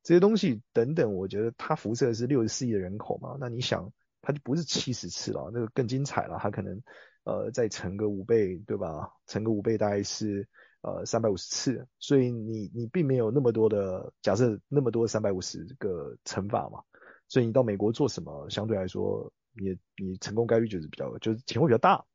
[0.04, 6.80] 这些东西等等，我觉得它辐射是六十四亿的人口嘛，那你想，它就不是七十次了，那个更精彩了，它可能
[7.24, 9.12] 呃再乘个五倍，对吧？
[9.26, 10.48] 乘个五倍大概是
[10.82, 16.82] 呃三百五十次，所以你你并没有那么多的假设，那么多三百五十个乘法嘛，
[17.28, 22.06] 所以你到美国做什么，相对来说，你你成功概率就是比较，就是钱会比较大。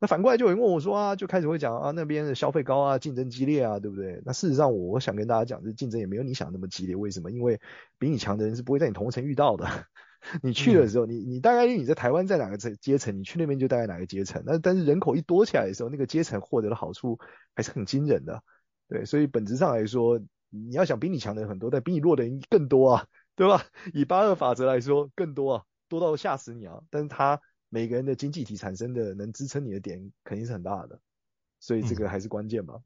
[0.00, 4.22] 那反过来就有人问我说啊，就开始会讲啊，那边的消费高啊，竞争激烈啊，对不对？
[4.24, 6.94] 那事实上，我想跟大家讲，这竞争也没有你想那么激烈。
[6.94, 7.32] 为什么？
[7.32, 7.60] 因为
[7.98, 9.66] 比你强的人是不会在你同城遇到的。
[10.42, 14.42] 你去的时候，你你大概率你在台湾在哪个阶阶层，你去那边就大概哪个阶层。
[14.46, 17.18] 那但是人口一多起来的时候，那个阶层获得的好处
[17.56, 18.40] 还是很惊人的。
[18.88, 23.64] 对，所以本质上来说，你要想比你强的人很多，但比你弱的人更多啊，对吧？
[23.92, 26.82] 以八二法则来说，更多啊，多到吓死你啊！
[26.88, 27.40] 但是他。
[27.68, 31.00] 每个人的经济体产生的能支撑你的点肯定是很大的，
[31.60, 32.74] 所以这个还是关键嘛。
[32.74, 32.82] 嗯、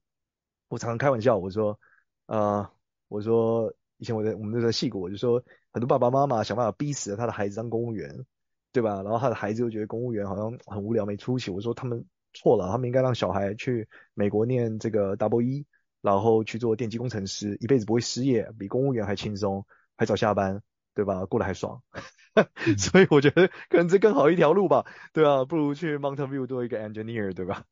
[0.68, 1.78] 我常常开玩笑，我说，
[2.26, 2.68] 呃，
[3.08, 8.26] 我说以前我在我们那时候戏骨，我就说很多爸爸妈妈想办法逼死了他的孩子当公务员，
[8.72, 9.02] 对吧？
[9.02, 11.50] 然后他的孩子又觉得公务员好像很无聊没出息。
[11.50, 15.66] 我说他们错了，他们应该让小孩去美国念这个 double E，
[16.00, 19.64] 然后去做电机工程师，一辈子不会失业，比公务员还轻松，
[19.96, 20.62] 还早下班，
[20.94, 21.24] 对吧？
[21.26, 21.82] 过得还爽。
[22.78, 27.64] 所以我觉得可能这更好一条路吧，对啊，不如去 Mountain View 做一个 engineer，对吧？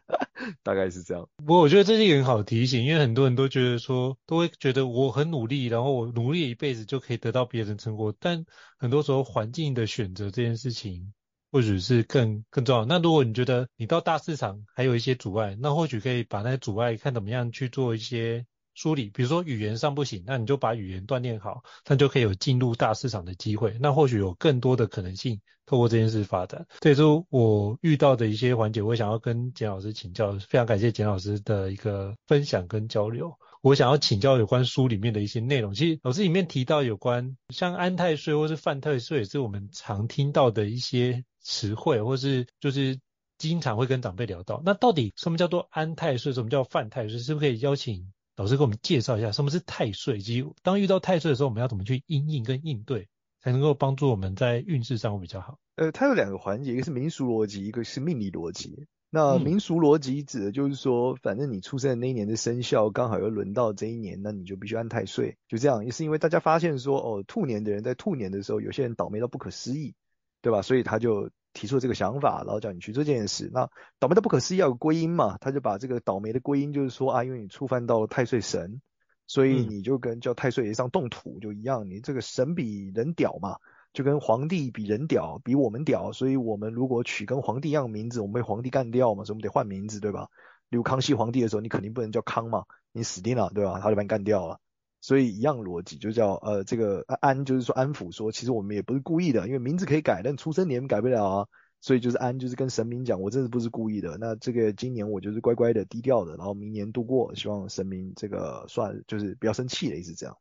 [0.64, 1.28] 大概是这样。
[1.36, 8.46] 不过我觉得这是一个很好的提醒，因为很多人都觉得说，都会觉得我很努力，然后我努力一辈子就可以得到别人成果，但
[8.78, 11.12] 很多时候环境的选择这件事情，
[11.52, 12.86] 或许是更更重要。
[12.86, 18.46] 那如果你觉得你到大市场还有一些阻碍，那或许可以把那些阻碍看怎么样去做一些。
[18.76, 23.76] 梳理，比如说语言上不行，那你就把语言锻炼好，那就可以有进入大市场的机会。
[23.80, 26.66] 那或许有更多的可能性透过这件事发展。
[26.80, 30.38] 这也是我遇到的一些环节，我想要跟简老师请教。
[30.38, 33.36] 非常感谢简老师的一个分享跟交流。
[33.62, 35.74] 我想要请教有关书里面的一些内容。
[35.74, 43.00] 其实老师里面提到有关像安泰税或是犯太岁，是我们常听到的一些词汇，或是就是
[43.38, 44.62] 经常会跟长辈聊到。
[44.64, 46.32] 那到底什么叫做安太税？
[46.32, 47.18] 什么叫犯太税？
[47.18, 50.18] 是不是可以邀请老师给我们介绍一下什么是太岁？
[50.18, 53.08] 以及当遇到太岁的时候，我们要怎么去应应跟应对，
[53.40, 55.58] 才能够帮助我们在运势上会比较好？
[55.76, 58.86] 呃，它有两个环节，一个是民俗逻辑，一个是命理逻辑。
[59.08, 65.84] 那民俗逻辑指的就是说，嗯、反正你出生的那一年的生肖刚好又轮到这一年，那你就必须按太岁，就这样。
[65.86, 69.94] 也是因为大家发现说，哦，兔年的人在兔年的时候，有些人倒霉到不可思议，
[70.42, 70.60] 对吧？
[70.60, 73.50] 所以他就提出了这个想法，然后叫你去做这件事。
[73.52, 78.82] 那倒霉的不可思议要有归因嘛，他就把这个倒霉的归因就是说啊，因为你触犯到了太岁神，
[79.26, 83.56] 所以你就跟叫太岁爷上动土就一样，你这个神比人屌嘛。
[83.92, 90.28] 就跟皇帝比人屌，比我们屌，所以我们如果取跟皇帝一样名字，我们被皇帝干掉嘛，所以我们得换名字，对吧？
[90.68, 93.80] 例如康熙皇帝的时候，你肯定不能叫康嘛，你死定了，对吧？
[93.80, 94.60] 他就把你干掉了。
[95.06, 101.46] 所以一样逻辑，就叫呃这个安，就是说安抚说，其实我们也不是故意的，因为名字可以改，但出生年改不了啊。
[101.80, 104.16] 所以就是安，就是跟神明讲，我真的不是故意的。
[104.18, 110.36] 那这个今年我就是乖乖的低调的，然后明年度过，希望神明这个算就是不要生气的意思，这样。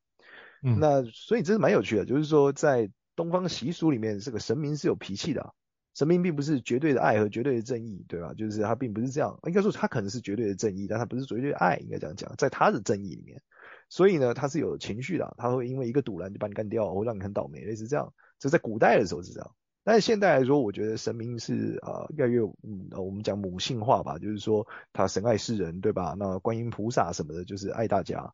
[0.64, 2.90] 嗯，那所以这是蛮有趣的，就是说在。
[3.18, 5.54] 东方习俗里面，这个神明是有脾气的，
[5.94, 8.34] 神明并不是绝对的爱和绝对的正义，对吧？
[8.34, 13.42] 就是他并不是这样，应该说他可能是绝对的正义，但他不是绝对的爱，应该这样讲，在他的正义里面，
[13.90, 18.14] 所以呢，他是有情绪的，他会因为一个赌烂就把你干掉，或让你很倒霉，类似这样。
[18.40, 26.16] 这在古代的时候是这样，但是现代来说，我觉得神明是啊、呃，越来越嗯，我们讲母性化吧，就是说他神爱世人，对吧？
[26.18, 28.34] 那观音菩萨什么的，就是爱大家。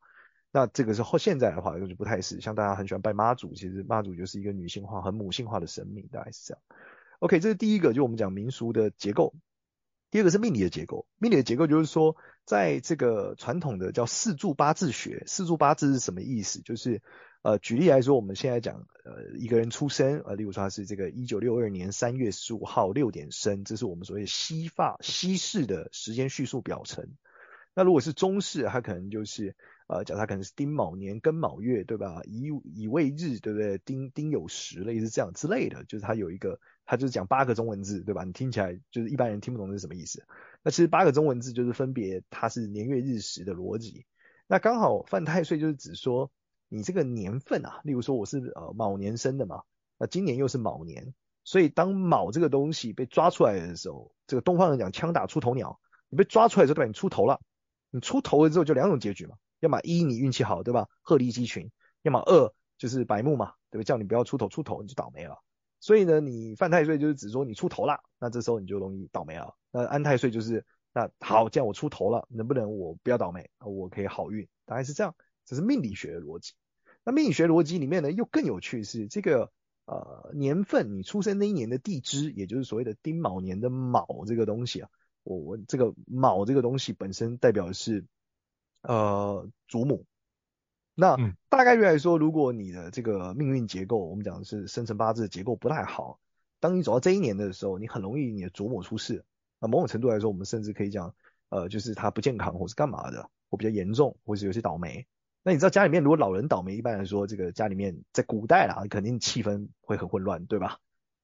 [0.53, 6.61] 那这个是后现在的话就不太是，像大家很喜欢拜妈祖，其实妈祖就是一个女性化、很母性化的神明，大概是这样。
[7.19, 9.33] OK，这是第一个，就我们讲民俗的结构。
[10.11, 16.61] 第二个是命理的结构，命理的结构就是说，在这个传统的叫四柱八字学，四柱八字是什么意思？
[16.61, 17.01] 就是
[17.41, 27.07] 呃，举例来说，我们现在讲呃一个人出生，呃，例如说他是这个一九六二年三月十五号六点生，这是我们所谓西发西式的时间叙述表层。
[27.73, 29.55] 那如果是中式，它可能就是。
[29.91, 32.21] 呃，讲他可能是丁卯年庚卯月，对吧？
[32.23, 33.77] 乙乙未日，对不对？
[33.79, 38.23] 丁丁酉时，类似这样之类的，就是他有一个，他就是讲八个中文字，对吧？
[38.23, 40.25] 你听起来就是一般人听不懂是什么意思。
[40.63, 44.05] 那其实八个中文字就是分别它是年月日时的逻辑。
[44.47, 46.31] 那刚好犯太岁就是指说
[46.69, 49.63] 你这个年份啊，例如说我是呃卯年生的嘛，
[49.97, 56.87] 那今年又是卯年，所以当卯这个东西被抓出来的时候，这个东方人讲枪打出头鸟，你被抓出来之后，对吧？
[56.87, 57.41] 你出头了，
[57.89, 59.35] 你出头了之后就两种结局嘛。
[59.61, 60.89] 要么一你运气好，对吧？
[61.01, 61.69] 鹤立鸡群；
[62.01, 63.83] 要么二就是白目嘛，对吧？
[63.83, 65.37] 叫你不要出头，出头你就倒霉了。
[65.79, 69.55] 所以呢，你犯太岁就是指说你出头了，那这时候你就容易倒霉了。
[69.71, 74.47] 那安太岁就是那好，这样我出头了，能不能我不要倒霉，我可以好运？
[74.65, 76.53] 大概是这样，这是命理学的逻辑。
[77.03, 79.51] 那命理学逻辑里面呢，又更有趣是这个
[79.85, 84.89] 呃年份，你出生那一年的地支，也就是所谓的丁卯年的卯这个东西啊，
[85.23, 88.07] 我我这个卯这个东西本身代表的是。
[88.81, 90.05] 呃，祖母。
[90.93, 91.15] 那
[91.49, 96.19] 大概率来说，如果你的这个命运结构，我们讲的是生辰八字的结构不太好，
[96.59, 99.23] 当你走到这一年的时候，你很容易你的祖母出事。
[99.59, 101.15] 那某种程度来说，我们甚至可以讲，
[101.49, 105.07] 呃，就是他不健康或是干嘛的，或比较严重，或是有些倒霉。
[105.43, 110.77] 那你知道家里面如果老人倒霉，一般来说，这个家里面在古代啦，肯定气氛会很混乱，对吧？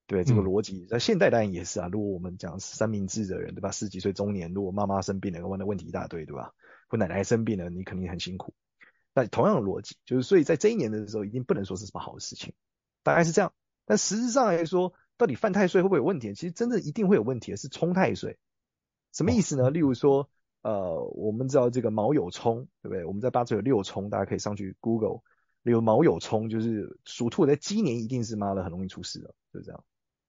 [0.07, 1.89] 对，这个逻辑在现代当然也是啊。
[1.91, 3.71] 如果我们讲三明治的人，对吧？
[3.71, 6.53] 四十几岁中年，如果妈妈生病了，问的问题一大堆，对吧？
[6.87, 8.53] 或奶奶生病了，你肯定很辛苦。
[9.13, 12.53] 那同样的逻辑，就是所以在这一年的时候，一定不能说是什么好事情，
[13.03, 13.53] 大概是这样。
[13.85, 16.33] 但实质上来说，到底犯太岁会不会有问题？
[16.33, 18.37] 其实真正一定会有问题的是冲太岁。
[19.13, 19.71] 什么意思呢？
[19.71, 20.29] 例如说，
[20.61, 23.05] 呃，我们知道这个卯酉冲，对不对？
[23.05, 25.21] 我们在八字有六冲，大家可以上去 Google。
[25.63, 29.83] 例如卯酉冲，就是属兔在鸡年一定是妈的很容易出事的，就是这样。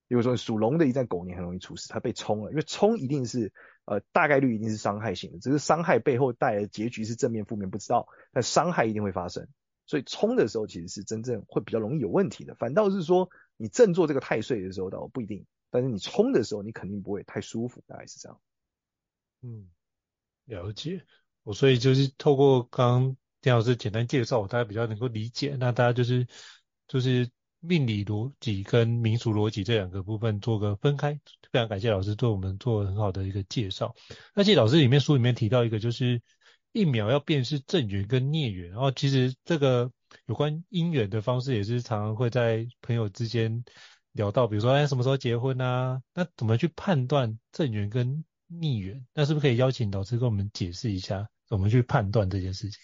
[0.07, 3.53] 比如说属龙的一在狗年很容易出事，它被冲了，因为冲一定是
[3.89, 9.47] 呃大概率一定是伤害性的，只是伤害背后带来的结局是正面负面不知道，但伤害一定会发生，
[9.87, 12.53] 所以冲的时候其实是真正会比较容易有问题的。
[12.53, 18.39] 反倒是说你正做这个太岁的时候倒不一定，但是你冲的时候你肯定不会太舒服，大概是这样。
[19.41, 19.67] 嗯，
[20.45, 21.03] 了解。
[21.41, 25.55] 我所以就是透过刚刚田老师简单介绍，我大家比较能够理解。
[25.59, 26.27] 那大家就是
[26.87, 27.27] 就是。
[27.61, 31.19] 命理逻辑跟民俗逻辑这两个部分做个分开，
[31.51, 33.93] 非常感谢老师对我们做很好的一个介绍。
[34.33, 36.21] 那其实老师里面书里面提到一个，就是
[36.71, 39.91] 一秒要辨识正缘跟孽缘，然后其实这个
[40.25, 43.65] 有关姻缘的方式也是常常会在朋友之间
[44.13, 46.01] 聊到，比如说哎什么时候结婚啊？
[46.13, 49.05] 那怎么去判断正缘跟逆缘？
[49.13, 52.79] 那是不是可以邀请老师跟我们解释一下怎么去判断这件事情？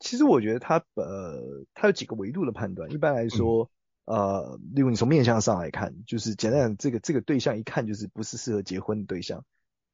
[0.00, 3.64] 其实我觉得它呃它有几个维度的判断，一般来说。
[3.64, 3.68] 嗯
[4.04, 9.44] 呃，例如你从面相上来看，就是简单讲，这个这个对象一看就是不是适合结婚的对象，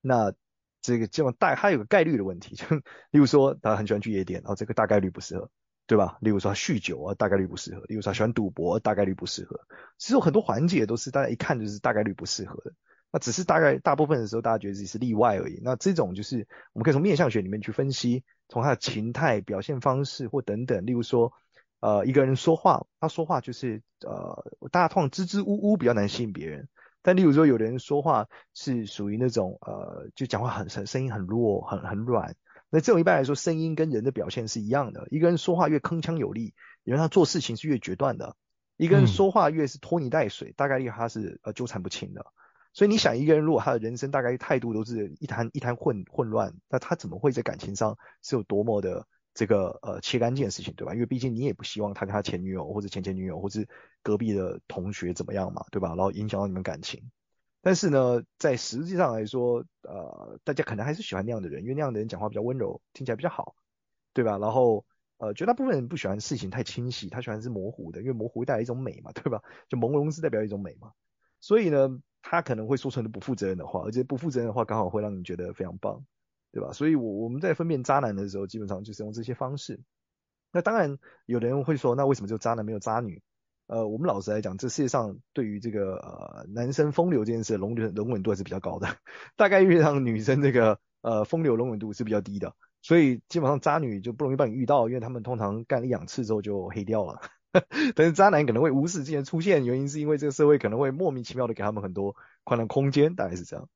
[0.00, 0.32] 那
[0.82, 2.64] 这个这么大，它有个概率的问题，就
[3.10, 5.50] 例如说他很喜欢去夜店，然后这个大概率不适合，
[5.86, 6.18] 对吧？
[6.20, 9.60] 例如说他酗酒啊，大概率不适合；例如说他喜欢赌博，大概率不适合。
[9.98, 12.72] 其实有很多环节都是大家一看就是大概率不适合的。
[13.12, 15.60] 那只是大概大部分的时候，大家觉得自己是例外而已。
[15.64, 20.86] 那这种就是我们可以从面相学里面去分析，从他的情态、表现方式或等等。
[20.86, 21.32] 例如说，
[21.80, 26.68] 呃，一个人说话，他说话就是呃，大家通常支支吾吾，比较难吸引别人。
[27.02, 32.36] 但例如说，有的人说话是属于那种呃，就讲话很很声音很弱、很很软。
[32.68, 35.08] 那这种一般来说，声音跟人的表现是一样的。
[35.10, 38.36] 一个人说话越铿锵有力，因为他做事情是越决断的。
[38.76, 42.26] 一个人说话越是拖泥带水，大概率他是呃纠缠不清的。
[42.72, 50.94] 所以你想，一个人如果他的人生大概态度都是一滩一滩混混乱，那他怎么会在感情上是有多么的这个呃切干净的事情，对吧？
[50.94, 53.60] 因为毕竟你也不希望他跟他前女友或者前前女友或者
[54.02, 55.88] 隔壁的同学怎么样嘛，对吧？
[55.88, 57.10] 然后影响到你们感情。
[57.62, 63.54] 但是呢，在实际上来说，呃，大家可能还是喜欢那样的人，因为那样的人讲话比较温柔，听起来比较好，
[64.12, 64.38] 对吧？
[64.38, 64.84] 然后
[65.18, 69.42] 呃，绝大部分人不喜欢事情太清晰，他喜欢是模糊的，因为模糊带来一种美嘛，对吧？
[69.68, 70.92] 就朦胧是代表一种美嘛，
[71.40, 72.00] 所以呢。
[72.22, 76.04] 他可能会说出很多不负责任的话，而且不负责任的话刚好会让你觉得非常棒，
[76.52, 76.72] 对吧？
[76.72, 79.80] 所以，我我们在分辨渣男的时候，基本上就是用这些方式。
[80.52, 83.22] 那当然，有的人会说，那为什么就渣男没有渣女？
[83.68, 88.88] 呃，我们老实来讲，这世界上对于这个呃男生风流这件事容忍容忍度还是比较高的，
[89.36, 97.20] 大概遇上女生这个呃风流容忍度是比较低的，所以基本上渣女就不容易帮你遇到，因为他们通常干一两次之后就黑掉了。
[97.94, 103.68] 但是渣男可能会无始之前出现，原因是因为这个社会可能会莫名其妙的给他们很多宽容空间，大概是这样。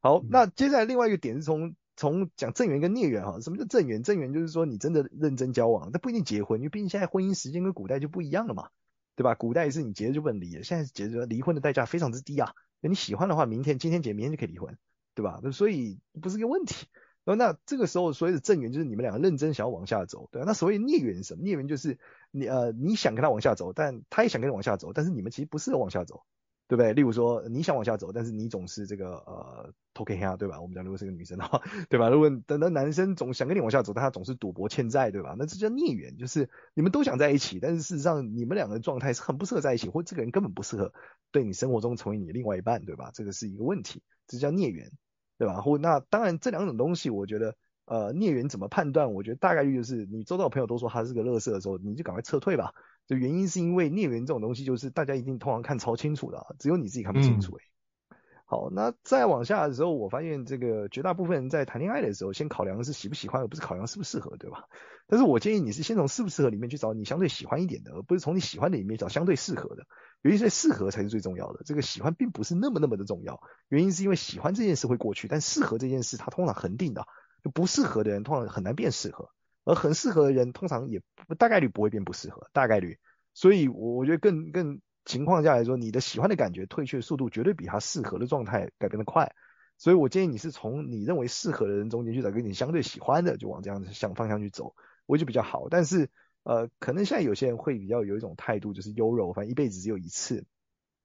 [0.00, 4.02] 好，那接下来另外一个点是从从讲正缘跟孽缘哈，什么叫正缘？
[4.02, 8.68] 正缘就是说你真的认真交往，但不一定结婚，因为毕竟现在婚姻时间跟古代就不一样了嘛，
[9.14, 9.34] 对吧？
[9.34, 12.52] 古代是你结了就不能离了，现在是结了离婚的代价非常之低啊。
[12.80, 14.76] 那你喜欢的话，明天今天结，明天就可以离婚，
[15.14, 15.40] 对吧？
[15.52, 16.86] 所以不是个问题。
[17.24, 20.44] 然后那这个时候所谓的正缘就是你们两个认真想要往下走，对吧？
[20.46, 21.44] 那所谓孽缘是什么？
[21.44, 21.98] 孽缘就是
[22.32, 26.24] 你呃你想跟他往下走，但他也想跟你往下走，但是你们其实不适合往下走，
[26.72, 26.94] 对不对？
[26.94, 30.58] 例如说你想往下走，但是你总是这个呃偷看黑对吧？
[30.58, 32.08] 我们讲如果是个女生的话，对吧？
[32.08, 35.34] 如果等到男生总想跟你往下走，但他总是赌博欠债，对吧？
[35.38, 40.94] 那这叫孽缘，就是你们都想在一起，但是事实上你们两个的状态是很不适合在一起，或这个人根本不适合
[41.30, 43.10] 对你生活中成为你另外一半，对吧？
[43.12, 44.90] 这个是一个问题，这叫孽缘。
[45.38, 45.60] 对吧？
[45.60, 49.12] 或那当然，这两种东西，我觉得，呃，孽缘怎么判断？
[49.12, 52.72] 我觉得大概率就是你周遭朋友都说他是个乐色的时候，你就赶快撤退吧。
[53.06, 57.58] 就原因是因为孽缘这种东西，就是大家一定通常看超清楚的，只有你自己看不清楚。
[57.58, 64.68] 嗯、好，那再往下的时候，我发现这个绝大部分人在谈恋爱的时候，先考量的是喜不喜欢，而不是考量适不适合，对吧？
[65.08, 69.84] 但是我建议你是先从适不适合里面去找你相对喜欢一点的，而不是从你喜欢的里面找相对适合的。
[70.22, 73.42] 原因是适合才是最重要的，这个喜欢并不是那么那么的重要。
[73.68, 77.06] 原因是因为喜欢这件事会过去，但适合这件事它通常恒定的，
[77.42, 79.30] 就不适合的人通常很难变适合，
[79.64, 81.02] 而很适合的人通常也
[81.38, 82.98] 大概率不会变不适合，大概率。
[83.34, 89.34] 所以，我我觉得更更情况下来说，你的喜欢的感觉退却速度绝对比他适合的状态改变的快。
[89.78, 94.74] 所以我建议你是从你认为适合的人中间去找跟你相对喜欢的，就往这样子向方向去走。
[95.06, 96.08] 我觉得比较好，但是
[96.44, 100.44] 呃，可能现在有些人会比较有一种态度，就是优柔，反正一辈子只有一次，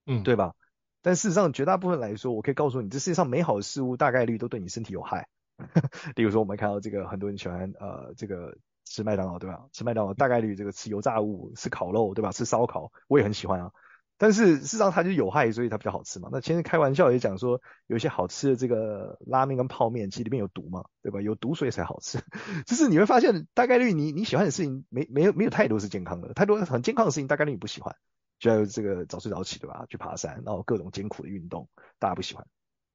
[0.06, 0.54] 嗯，对吧？
[1.00, 5.28] 但事实上，绝大部分来说，我可以告诉你，这世界上美好的事物大概率都对你身体有害。
[6.16, 9.66] 例如说，我们看到这个很多人喜欢呃这个吃麦当劳，对吧？
[9.72, 12.32] 吃麦当劳大概率这个吃油炸物、吃烤肉，对吧？
[12.32, 13.72] 吃烧烤，我也很喜欢啊。
[14.20, 16.28] 但是事实上它就有害，所以它比较好吃嘛。
[16.32, 21.20] 那前面开玩笑也讲说，有一些好吃的这个拉面跟泡面，其实里面有毒嘛，对吧？
[21.20, 22.18] 有毒所以才好吃。
[22.66, 27.94] 就是你会发现，大概率你你喜欢的事情没没有没有太多是健康的，太多很健康的事情大概率你不喜欢。
[28.40, 29.84] 就要这个早睡早起，对吧？
[29.88, 31.68] 去爬山，然后各种艰苦的运动，
[32.00, 32.44] 大家不喜欢，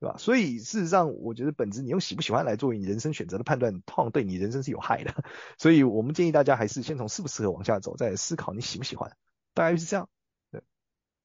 [0.04, 0.18] 对吧？
[0.18, 5.24] 所以事实上，我觉得本质你用喜不喜欢来作为你人生选择的判断，通常对你人生是有害的。
[5.58, 9.16] 所以我们建议大家还是先从适不适合往下走，再思考你喜不喜欢，
[9.54, 10.10] 大概是这样。
[10.52, 10.62] 对，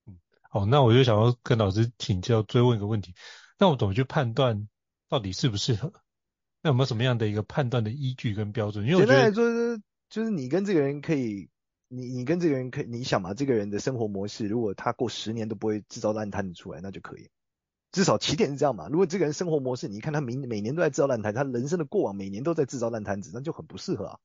[0.07, 0.17] 嗯
[0.49, 3.17] 好，那我就想要跟老师请教，追问一个问题，
[3.59, 4.69] 那我怎么去判断
[5.09, 5.93] 到底适不适合？
[6.63, 8.87] 那有没有什么样的一个判断的依据跟标准？
[8.87, 11.51] 因为我觉得简单来说，就是就是你跟这个人可以，
[11.89, 17.29] 你你跟这个人可以，你想嘛，这个人的生活模式，如果他过十年都不会制造烂摊子出来，那就可以。
[17.93, 18.89] 至少起点是这样嘛。
[18.89, 24.19] 如果这个人生活模式，你看他每每年都在制造烂摊子，他人生的过往每年都在制造烂摊子，那就很不适合啊。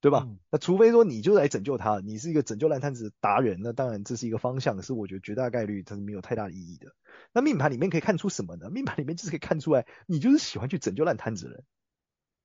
[0.00, 0.26] 对吧？
[0.28, 6.94] 嗯、那除非说你就来拯救他，你是一个拯救烂摊子的达人，那当然这是一个方向，是我觉得绝大概率它是没有太大的意义的。
[7.32, 8.68] 那命盘里面可以看出什么呢？
[8.68, 11.64] 命盘里面就是可以看出来，你就是喜欢去拯救烂摊子的人。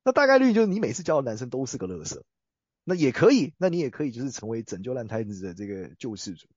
[0.05, 2.23] 那大概率就是你每次交的男生都是个乐色。
[2.85, 6.47] 那也可以，那你也可以就是成为拯救烂摊子的这个救世主。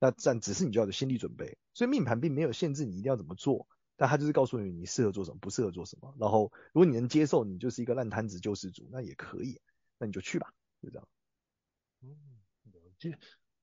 [0.00, 1.56] 那这样只是你就要有心理准备。
[1.74, 6.12] 所以命盘并没有限制你一定要怎么做，但它就是告诉你你适合做什么，不适合做什么。
[6.18, 9.60] 然后如果你能接受，你就是一个烂摊子救世主，那也可以，
[9.98, 11.08] 那你就去吧，就这样。
[12.02, 12.08] 嗯，
[12.72, 13.16] 了解。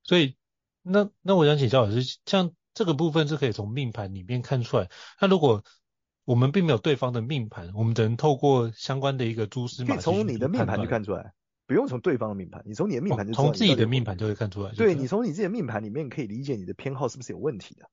[0.03, 0.37] 所以
[0.83, 4.89] 那那我想请教老师，像这个部分是可以从命盘里面看出来。
[5.19, 5.65] 那如果
[6.23, 11.33] 我们并没有对方的命盘，我们只能透过相关的一个蛛丝马迹，从你的命盘去看出来。
[11.67, 13.33] 不用从对方的命盘，你从你的命盘就。
[13.33, 14.71] 从自己的命盘就会看出来。
[14.71, 17.89] 对，你从你自己的命盘里面可以理解你的偏好是不是有问题的。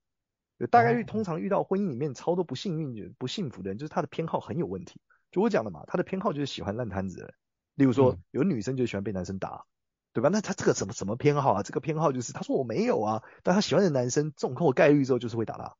[0.57, 5.01] 有大概率通常遇到婚姻里面超多不幸运、不幸福的人，就是他的偏好很有问题。
[5.29, 7.33] 就我讲的嘛，他的偏好就是喜欢烂摊子的人。
[7.75, 9.65] 例如说，有女生就喜欢被男生打，
[10.13, 10.29] 对吧？
[10.31, 11.61] 那他这个什么什么偏好啊？
[11.61, 15.75] 这个偏好就是他说我没有啊，但他喜欢的男生中扣概率之后就是会打他，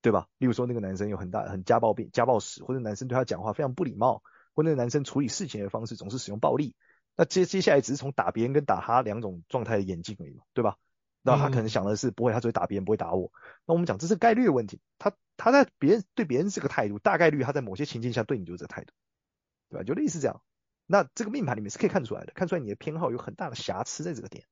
[0.00, 0.28] 对吧？
[0.38, 4.22] 例如说那个男生有很大很家暴病、家暴史，或者男生对他讲话非常不礼貌，
[4.54, 6.74] 或者那个男生处理事情的方式总是使用暴力。
[7.18, 10.76] 那接接下来只是从打别人跟打他两种状态的演进而已嘛，对吧？
[11.20, 13.32] 那他可能想的是不会，他只会打别人，不会打我。
[13.66, 18.92] 那我们讲这是概率的问题，他他在别人对别人这个态度，大概率他在某些情境下对你就是这个态度，
[19.68, 19.84] 对吧？
[19.84, 20.40] 就类似这样。
[20.86, 24.44] 那这个命盘里面是可以看出来的，看出来你的偏好有很大的瑕疵在这个点。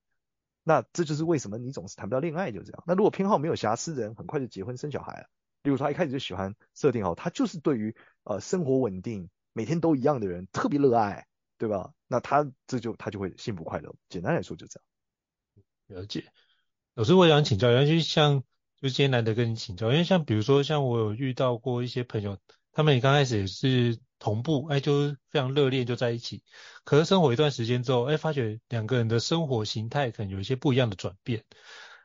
[0.65, 2.83] 那这就是为什么你总是谈不到恋爱，就这样。
[2.85, 5.29] 那如果偏好没有瑕疵的人，很快就结婚生小孩了。
[5.63, 7.95] 例如说他一开始就喜欢设定好，他就是对于
[8.25, 11.29] 呃生活稳定、每天都一样的人特别热爱。
[11.59, 11.93] 对吧？
[12.07, 13.95] 那他这就他就会幸福快乐。
[14.09, 16.01] 简单来说就这样。
[16.01, 16.25] 了解。
[16.95, 18.43] 老师，我想请教，尤其像
[18.81, 22.39] 就今天难得跟你请教，因为像比如说像我有遇到过一些朋友，
[22.73, 26.43] 他们也刚开始也是同步，哎，就非常热恋就在一起，
[26.85, 31.45] 可是生活一段时间之后，哎，发觉两个人的生活形态可能有一些不一样的转变。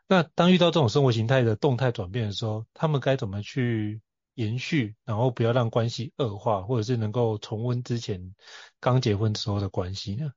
[0.07, 4.01] 那当遇到这种生活形态的动态转变的时候，他们该怎么去？
[4.41, 8.33] 延续，然后不要让关系恶化，或者是能够重温之前
[8.79, 10.31] 刚结婚时候的关系呢？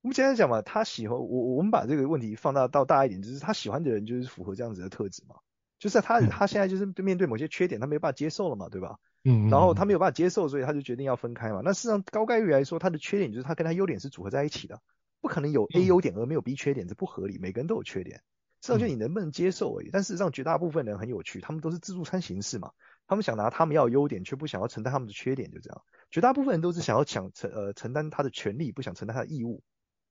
[0.00, 5.36] 我们简单讲嘛，他喜欢我，我们把这个问题放大到大一点，就是他喜欢的人就是符合这样子的特质嘛，
[5.78, 8.98] 就是他他现在就是面对某些缺点，他没有办法接受了嘛，对吧？
[9.24, 11.60] 嗯，然后他没有办法接受，所以他就决定要分开嘛。
[11.62, 14.80] 那事实上高概率来说，他的缺点就是他跟他优点是组合在一起的，
[15.20, 18.22] 不可能有 A 优点而没有 B 缺点，这不合理，每个人都有缺点。
[18.64, 22.72] 实际上就你能不能接受而已，但事实上绝大部分人很有趣，他们都是自助餐形式嘛，
[23.06, 25.82] 他们想拿他们要的优点，却不想要承担他们的缺点，就这样。
[26.10, 29.62] 绝大部分人都是想要抢承呃承担他的权利，不想承担他的义务，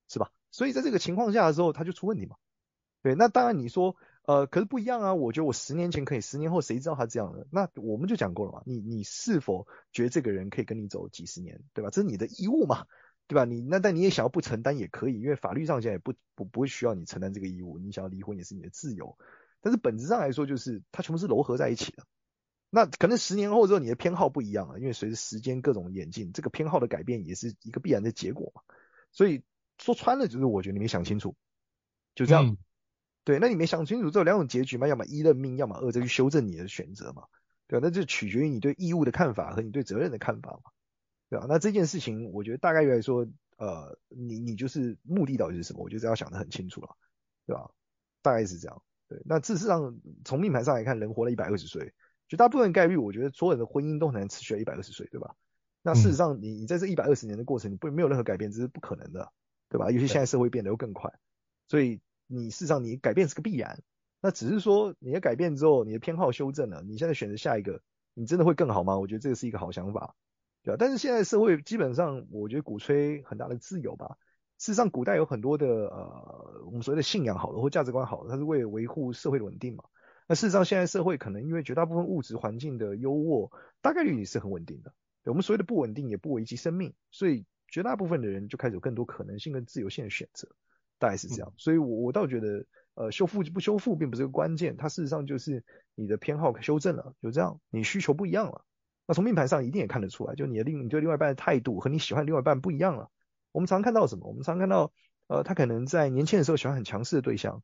[0.07, 0.29] 是吧？
[0.51, 2.35] 所以在这个情况下的时候，他就出问题嘛。
[3.01, 3.95] 对，那当然你说
[4.27, 7.47] 呃可是不一样啊，我觉得我十年前可以，十年后谁知道他这样的？
[7.51, 11.89] 那我们就讲过了嘛，你你是否觉得这个人可以跟你走几十年，对吧？
[11.89, 12.85] 这是你的义务嘛。
[13.27, 13.45] 对吧？
[13.45, 17.79] 你那但你也想要不承担也可以，因为法律上现在也不不不会需要你承担这个义务。
[17.79, 19.17] 你想要离婚也是你的自由，
[19.61, 22.05] 但是本质上来说，就是它全部是糅合在一起的。
[22.69, 28.61] 那可能十年后之后你的偏好不一样了，因为随着时间各种演进，这个偏好的改变也是一个必然的结果嘛。
[29.11, 29.41] 所以
[29.77, 31.35] 说穿了就是，我觉得你没想清楚，
[32.15, 32.45] 就这样。
[32.47, 32.57] 嗯、
[33.23, 37.23] 对，那你没想清楚，只有两种结局嘛，要么一认命，要么二再去修正你的选择嘛。
[37.65, 37.87] 对吧？
[37.87, 40.71] 那就取决于你对义务的看法和你对责任的看法嘛。
[41.33, 43.25] 对啊，那这件事情，我觉得大概来说，
[43.57, 45.81] 呃，你你就是目的到底是什么？
[45.81, 46.95] 我觉得要想得很清楚了，
[47.47, 47.71] 对吧？
[48.21, 48.83] 大概是这样。
[49.09, 51.91] 对，那事实上从命盘上来看，人活了一百二十岁，
[52.27, 55.35] 绝大部分概率，我觉得所有人的婚姻都很难持续到一百二十岁，对吧？
[55.81, 59.33] 那事实上你，你你在这一百二十年的过程，你不没有任何改变，这是不可能的，
[59.69, 59.89] 对吧？
[59.89, 61.11] 尤其现在社会变得又更快，
[61.67, 63.81] 所以你事实上你改变是个必然。
[64.21, 67.81] 那只是说你的改变之后，你的偏好修正了，你现在选择下一个，
[68.13, 68.99] 你真的会更好吗？
[68.99, 70.13] 我觉得这个是一个好想法。
[70.63, 74.17] 对啊，但是现在社会基本上，我觉得鼓吹很大的自由吧。
[74.57, 79.83] 事实上，古代有很多的呃，我们所谓的信仰好了或价值观好了，它是为了维护社会的稳定嘛。
[80.25, 83.51] 那事实上，现在社会可能因为绝大部分物质环境的优渥，
[83.81, 84.93] 大概率也是很稳定的。
[85.25, 90.47] 对，我们所谓的不稳定也不危及生命，所以绝大部分的人就开始有更多可能性跟自由性的选择，
[90.97, 91.51] 大概是这样。
[91.57, 98.63] 所以我我倒觉得，呃，修复不修复并不是个关键，它事实上就是你的偏好修正了，就这样，你需求不一样了。
[99.05, 103.09] 那从命盘上一定也看得出来，就你的另你对另外一半的态度和你喜欢另外一半不一样了。
[103.51, 104.27] 我们常看到什么？
[104.27, 104.91] 我们常看到，
[105.27, 107.61] 呃，他可能在年轻的时候喜欢很强势的对象，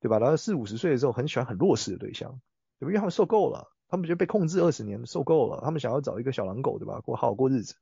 [0.00, 0.18] 对吧？
[0.18, 2.40] 然后四五十岁的时候很喜欢很弱势的对象，
[2.78, 2.88] 对吧？
[2.90, 7.00] 因为他们受够了，他们觉得被控制二十年受够了，他们想要找一个小狼狗，对吧？
[7.00, 7.74] 过好好过日子。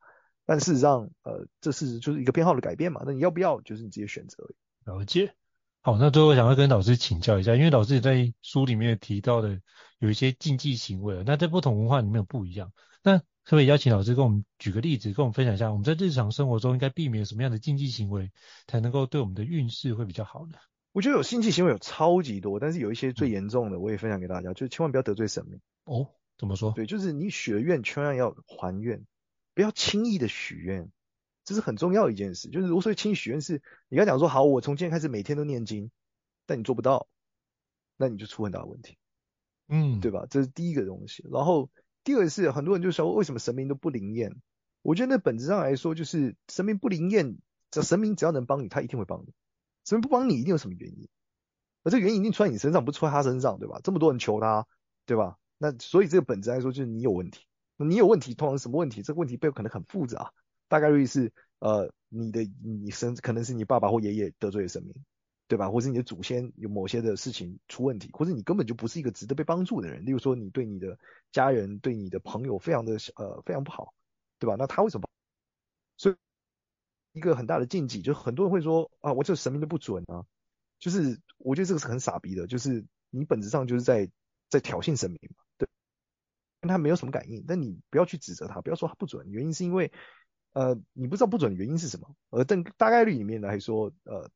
[0.47, 3.03] 但事实上，呃，这是就是一个偏好的改变嘛。
[3.05, 4.99] 那你要不要，就是你自己选择而已。
[4.99, 5.35] 了解。
[5.83, 9.61] 好，那最后我想要跟老师请教一下，因为老师也在书里面提到的
[9.99, 12.71] 有一些禁忌行为，那在不同文化里面有不一样。
[13.03, 18.31] 那可不可以邀请老师跟我们举个例子，跟我们分享一下，我们在日常生活中应该避免什么样的禁忌行为，
[18.67, 20.59] 才能够对我们的运势会比较好呢？
[20.93, 25.61] 我觉得有禁忌行为有超级多，但是有一些最严重的，我也分享给大家，就是千万不要得罪神明。
[25.85, 26.73] 哦，怎么说？
[26.73, 29.07] 对，就是你许了愿，千万要还愿，
[29.55, 30.91] 不要轻易的许愿，
[31.45, 32.49] 这是很重要的一件事。
[32.49, 35.91] 就是如果说轻易许愿是，你刚讲说好，我从今天开始每天都念经，
[36.47, 37.09] 但你做不到，
[37.97, 38.97] 那你就出很大的问题，
[39.69, 40.27] 嗯，对吧？
[40.31, 41.27] 这是第一个东西。
[41.31, 41.71] 然后
[42.05, 44.35] 第二个是很多人就说为什么神明都不灵验？
[44.83, 47.39] 我觉得那本质上来说就是神明不灵验，
[47.71, 49.33] 这神明只要能帮你，他一定会帮你。
[49.85, 51.09] 神明不帮你一定有什么原因，
[51.83, 53.81] 而这个原因一定出在你身上，不出在他身上，对吧？
[53.83, 54.67] 这么多人求他，
[55.07, 55.37] 对吧？
[55.59, 57.45] 那所以这个本质来说就是你有问题。
[57.77, 59.03] 你有问题，通常是什么问题？
[59.03, 60.35] 这个问题背后可能很复杂，
[60.71, 64.95] 大概率是呃你的你神可能是你爸爸或爷爷得罪了神明。
[65.51, 65.69] 对吧？
[65.69, 70.05] 或是你的祖先有某些的事情出问题，或者你根本就不是一个值得被帮助的人。
[70.05, 70.97] 例如说，你对你的
[71.33, 73.93] 家人、对你的朋友非常的呃非常不好，
[74.39, 74.55] 对吧？
[74.57, 75.09] 那他为什么？
[75.97, 76.15] 所以
[77.15, 80.25] 一个很大的禁忌，就很多人会说啊，我这神明都不准啊。
[80.79, 84.09] 就是我觉得这个是很傻逼的，就是你本质上就是在
[84.49, 85.69] 在挑衅神明嘛，对，
[86.61, 87.45] 跟他没有什么感应。
[87.49, 89.91] 但你不要去指责他，不要说他不准，原因是因为
[90.53, 92.15] 呃你不知道不准的原因是什么。
[92.31, 94.31] 而但大概率里面来说，呃。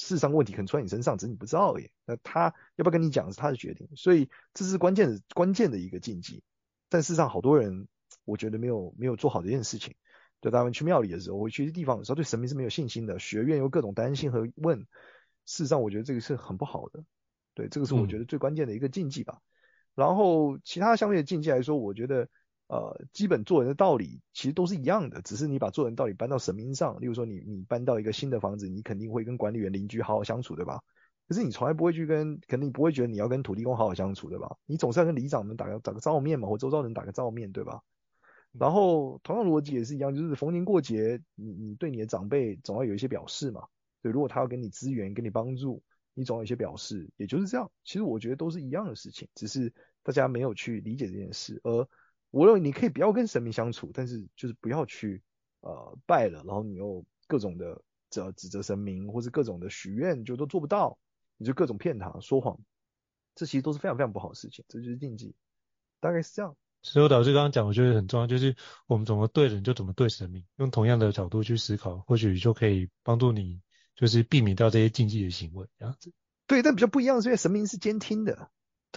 [0.00, 1.90] 事实上问题可能出在你身上，只是你不知道而已。
[2.06, 6.44] 那他要不要跟你讲是他的决定，所以这是关键的关键的一个禁忌。
[6.88, 7.88] 但事实上，好多人
[8.24, 9.96] 我觉得没有没有做好这件事情。
[10.40, 14.78] 对，他们去庙里的时候，我去一些地方的时候，对神明是没有信心的，学院有各种担心和问。
[15.46, 17.02] 事实上，我觉得这个是很不好的。
[17.54, 19.40] 对，这个是我觉得最关键的一个禁忌吧。
[19.40, 19.42] 嗯、
[19.96, 22.28] 然后其他相对的禁忌来说，我觉得。
[22.68, 27.00] 呃，基本做人的道理其实都是一样的，只是你把做人道理搬到神明上。
[27.00, 30.82] 例如说你，你搬到一个新的房子，你肯定会跟管理员、邻居好好相处，对吧？
[31.26, 34.54] 可是你从来不会去跟，肯定不会觉得你要跟土地公好好相处，对吧？
[34.66, 37.80] 你总是要跟里长们打个打个照面嘛，或周遭人打个照面，对吧？
[38.52, 43.62] 然后同样逻辑也是一样，就是逢年过节，你你对你的长辈总要有一些表示嘛。
[44.02, 47.70] 对，如果他要给你资源、给你帮助，你总要有一些表示，也就是这样。
[47.84, 51.88] 其实我觉得都是一样的事情，只是大家没有去理解这件事，而。
[52.30, 55.22] 我认为你可以不要跟神明相处，但是就是不要去
[55.60, 60.98] 呃拜了，然后你又各种的指指责神明，或是各种的许愿就都做不到，
[61.38, 62.58] 你就各种骗他说谎，
[63.34, 65.34] 这其实都是非常非常不好的事情，这就是禁忌，
[66.00, 66.54] 大概是这样。
[66.82, 68.54] 所以导师刚刚讲，我觉得很重要，就是
[68.86, 73.60] 我们怎么对人就怎么对神明，用同样的角度去思考，或许就可以帮助你，
[73.96, 76.12] 就是避免掉这些禁忌的行为，这样子。
[76.46, 78.50] 对，但比较不一样是因为神明是监听的，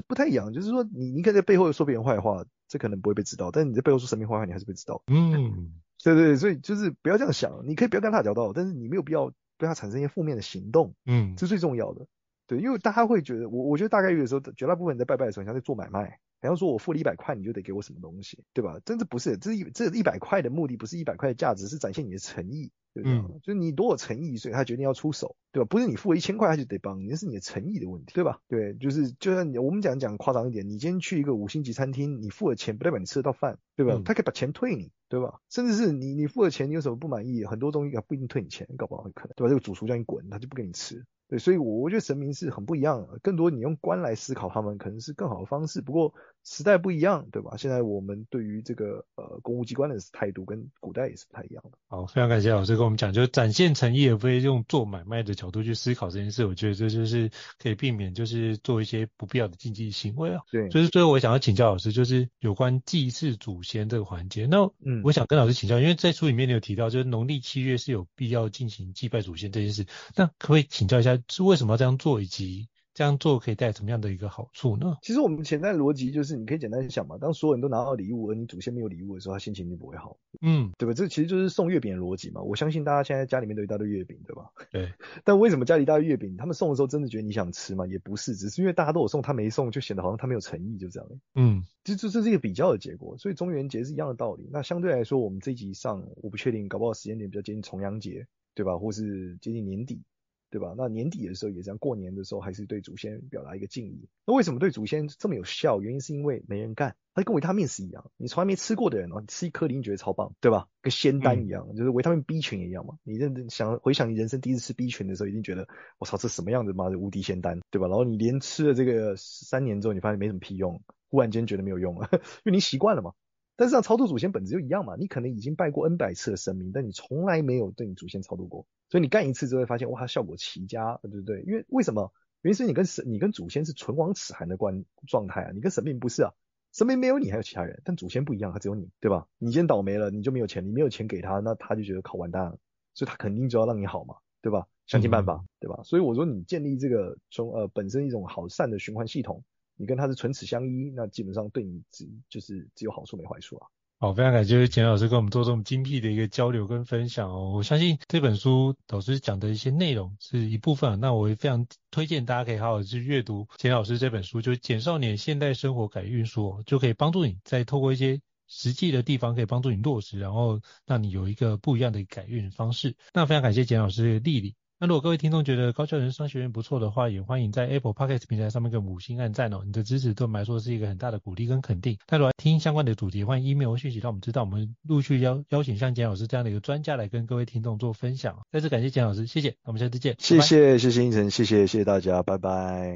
[0.08, 2.46] 不太一样，就是说你你可以在背后说别人坏话。
[2.72, 5.04] 这可能不会被知道，但是你在背后说神明坏话，你还是被知道。
[5.08, 10.96] 嗯， 对对对，所以就是不要这样想，你可以不要跟他打交道，但是你没有必要对他产生一些负面的行动。
[11.06, 12.08] 嗯，这是最重要的。
[12.48, 18.80] 对，因为大家会觉得，我我觉得大概有的时候，绝大部分人在拜拜的时候，像在做买卖，好像说我付了一百块，你就得给我什么东西，对吧？
[18.86, 22.72] 真的不是，这一这一百块的目的不是一百块的价值，是展现你的诚意。
[22.94, 23.20] 对不对？
[23.20, 25.68] 嗯，就是你多有诚意，所以他决定要出手，对吧？
[25.70, 28.42] 不是你付了一千块他就得帮你，那是你的诚意的问题，对吧？
[28.50, 33.94] 对，就是就像我们讲讲夸张一点，你今天去一个五星级餐厅，你付了钱不代表你吃得到饭，对吧？
[33.96, 35.40] 嗯，他可以把钱退你，对吧？
[35.50, 39.48] 甚至是你你付了钱，你有什么不满意，很多东西他不一定退你钱，搞不好会可能，对吧？
[39.48, 41.06] 这个主厨叫你滚，他就不给你吃。
[41.32, 45.82] 对，所以我我觉得神明是很不一样的，更多你用观来思考他们可能是更好的方式。
[45.82, 46.14] 不过
[46.44, 47.56] 时代不一样，对吧？
[47.58, 51.78] 现在我们对于这个呃公务机关的态度跟古代也是不太一样的。
[51.88, 56.46] 好，非常感谢老师跟我们讲，就是展现诚意，而不是用做买卖的角度去思考这件事。
[56.46, 57.30] 我觉得这就是
[57.60, 60.42] 可以避免，就是做一些不必要的禁忌行为啊。
[60.52, 64.46] 对，就是最后我想要请教老师，就是有关祭祀祖先这个环节。
[64.46, 69.86] 那嗯，我想跟老师请教，因为在书里面你有提到，就是农历七月是有必要进行祭拜祖先这件事。
[70.16, 72.68] 那可不可以请教一下，是为什么要这样做，以及
[73.02, 74.96] 这样做可以带来什么样的一个好处呢？
[75.02, 80.94] 其实我们潜在的逻辑就是，你可以简单想嘛，当所有人都拿到礼物，而你祖先没有礼物的时候，他心情就不会好，嗯，对吧？
[80.94, 82.44] 这其实就是送月饼的逻辑嘛。
[82.44, 84.52] 我相信大家现在家里面都有一大堆月饼，对吧？
[84.72, 84.94] 对。
[85.26, 87.88] 但为什么家里一大堆月饼，他们送的时候真的觉得你想吃吗？
[87.88, 91.10] 也不是，只是因为大家都有送，他没送，就显得好像他没有诚意，就这样。
[91.34, 93.18] 嗯，其实这这是一个比较的结果。
[93.18, 94.48] 所以中元节是一样的道理。
[94.52, 98.78] 那相对来说，我们这一集上，我不确定，搞不好时间点比较接近重阳节，对吧？
[98.78, 100.04] 或是接近年底。
[100.52, 100.76] 对吧？
[100.78, 104.08] 那年底的时候也这样，过年的时候还是对祖先表达一个敬意。
[104.28, 105.82] 那为什么对祖先这么有效？
[105.82, 110.68] 原因是因为没人干，它跟维他命是一样，你从来没吃过的人哦，你吃一颗你觉得超棒，对吧？
[110.82, 112.96] 跟仙丹一样，嗯、就是维他命 B 群也一样嘛。
[113.04, 117.88] 你认真想回想你人生第一次吃 B 群的时候，一定觉得我操，这什么样子妈的无敌仙丹，对吧？
[117.88, 122.10] 然后你连吃了这个三年之后，你发现没什么屁用，忽然间觉得没有用了，
[122.44, 123.14] 因为你习惯了嘛。
[123.62, 131.44] 但是让超度祖先本质就一样嘛，你可能已经拜过 N 百次的神明，但你从来没有对你祖先超度过，所以你干一次之后会发现，哇，它效果奇佳，对不对？
[131.44, 132.12] 因为为什么？
[132.42, 136.34] 原因是你跟神，你跟祖先是唇亡齿寒的关状态啊，你跟神明不是啊，
[136.74, 139.28] 神明没有你还有其他人，但祖先不一样，他只有你，对吧？
[139.38, 142.58] 你今天倒霉了，你就没有钱，你没有钱给他，那他就觉得靠完蛋了，
[142.96, 144.66] 所以他肯定就要让你好嘛，对吧？
[144.88, 145.84] 想尽办法，嗯、对吧？
[145.84, 149.44] 所以我说你建立这个从呃本身一种好善的循环系统。
[149.82, 153.66] 你跟他是唇齿相依，那基本上对你只就是只有好处没坏处啊。
[153.98, 157.52] 好，非常感谢简老师跟我们做这么精辟的一个交流跟分享哦。
[157.56, 172.96] 我相信这本书老师讲的一些内容是一部分，那我也非常推荐大家可以好好去阅读简老师这本书，就是《简少年现代生活改运术》哦，就可以帮助你在透过一些实际的地方，可以帮助你落实，然后让你有一个不一样的改运方式。
[173.14, 174.54] 那非常感谢简老师的莅临。
[174.84, 179.62] 那如果各位听众觉得高校人生商学院不错的话，也欢迎在 Apple Podcast 平台上面给五星按赞哦。
[179.64, 182.00] 你的支持对我们来说是一个很大的鼓励跟肯定。
[182.10, 188.36] 那如果听相关的主题，欢迎 email 讯息让我们知道，我们陆续邀邀请像简老师这样的一个专家来跟各位听众做分享。
[188.52, 190.16] 再次感谢简老师，谢谢，那我们下次见。
[190.18, 192.96] 谢谢，谢谢英成，谢谢，谢谢大家，拜拜。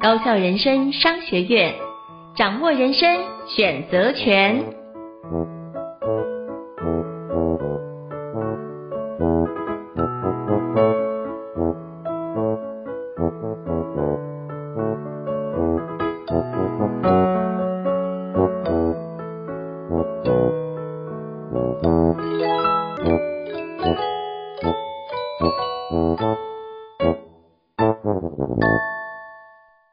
[0.00, 1.74] 高校人生商学院，
[2.36, 3.02] 掌握人生
[3.48, 4.64] 选择权。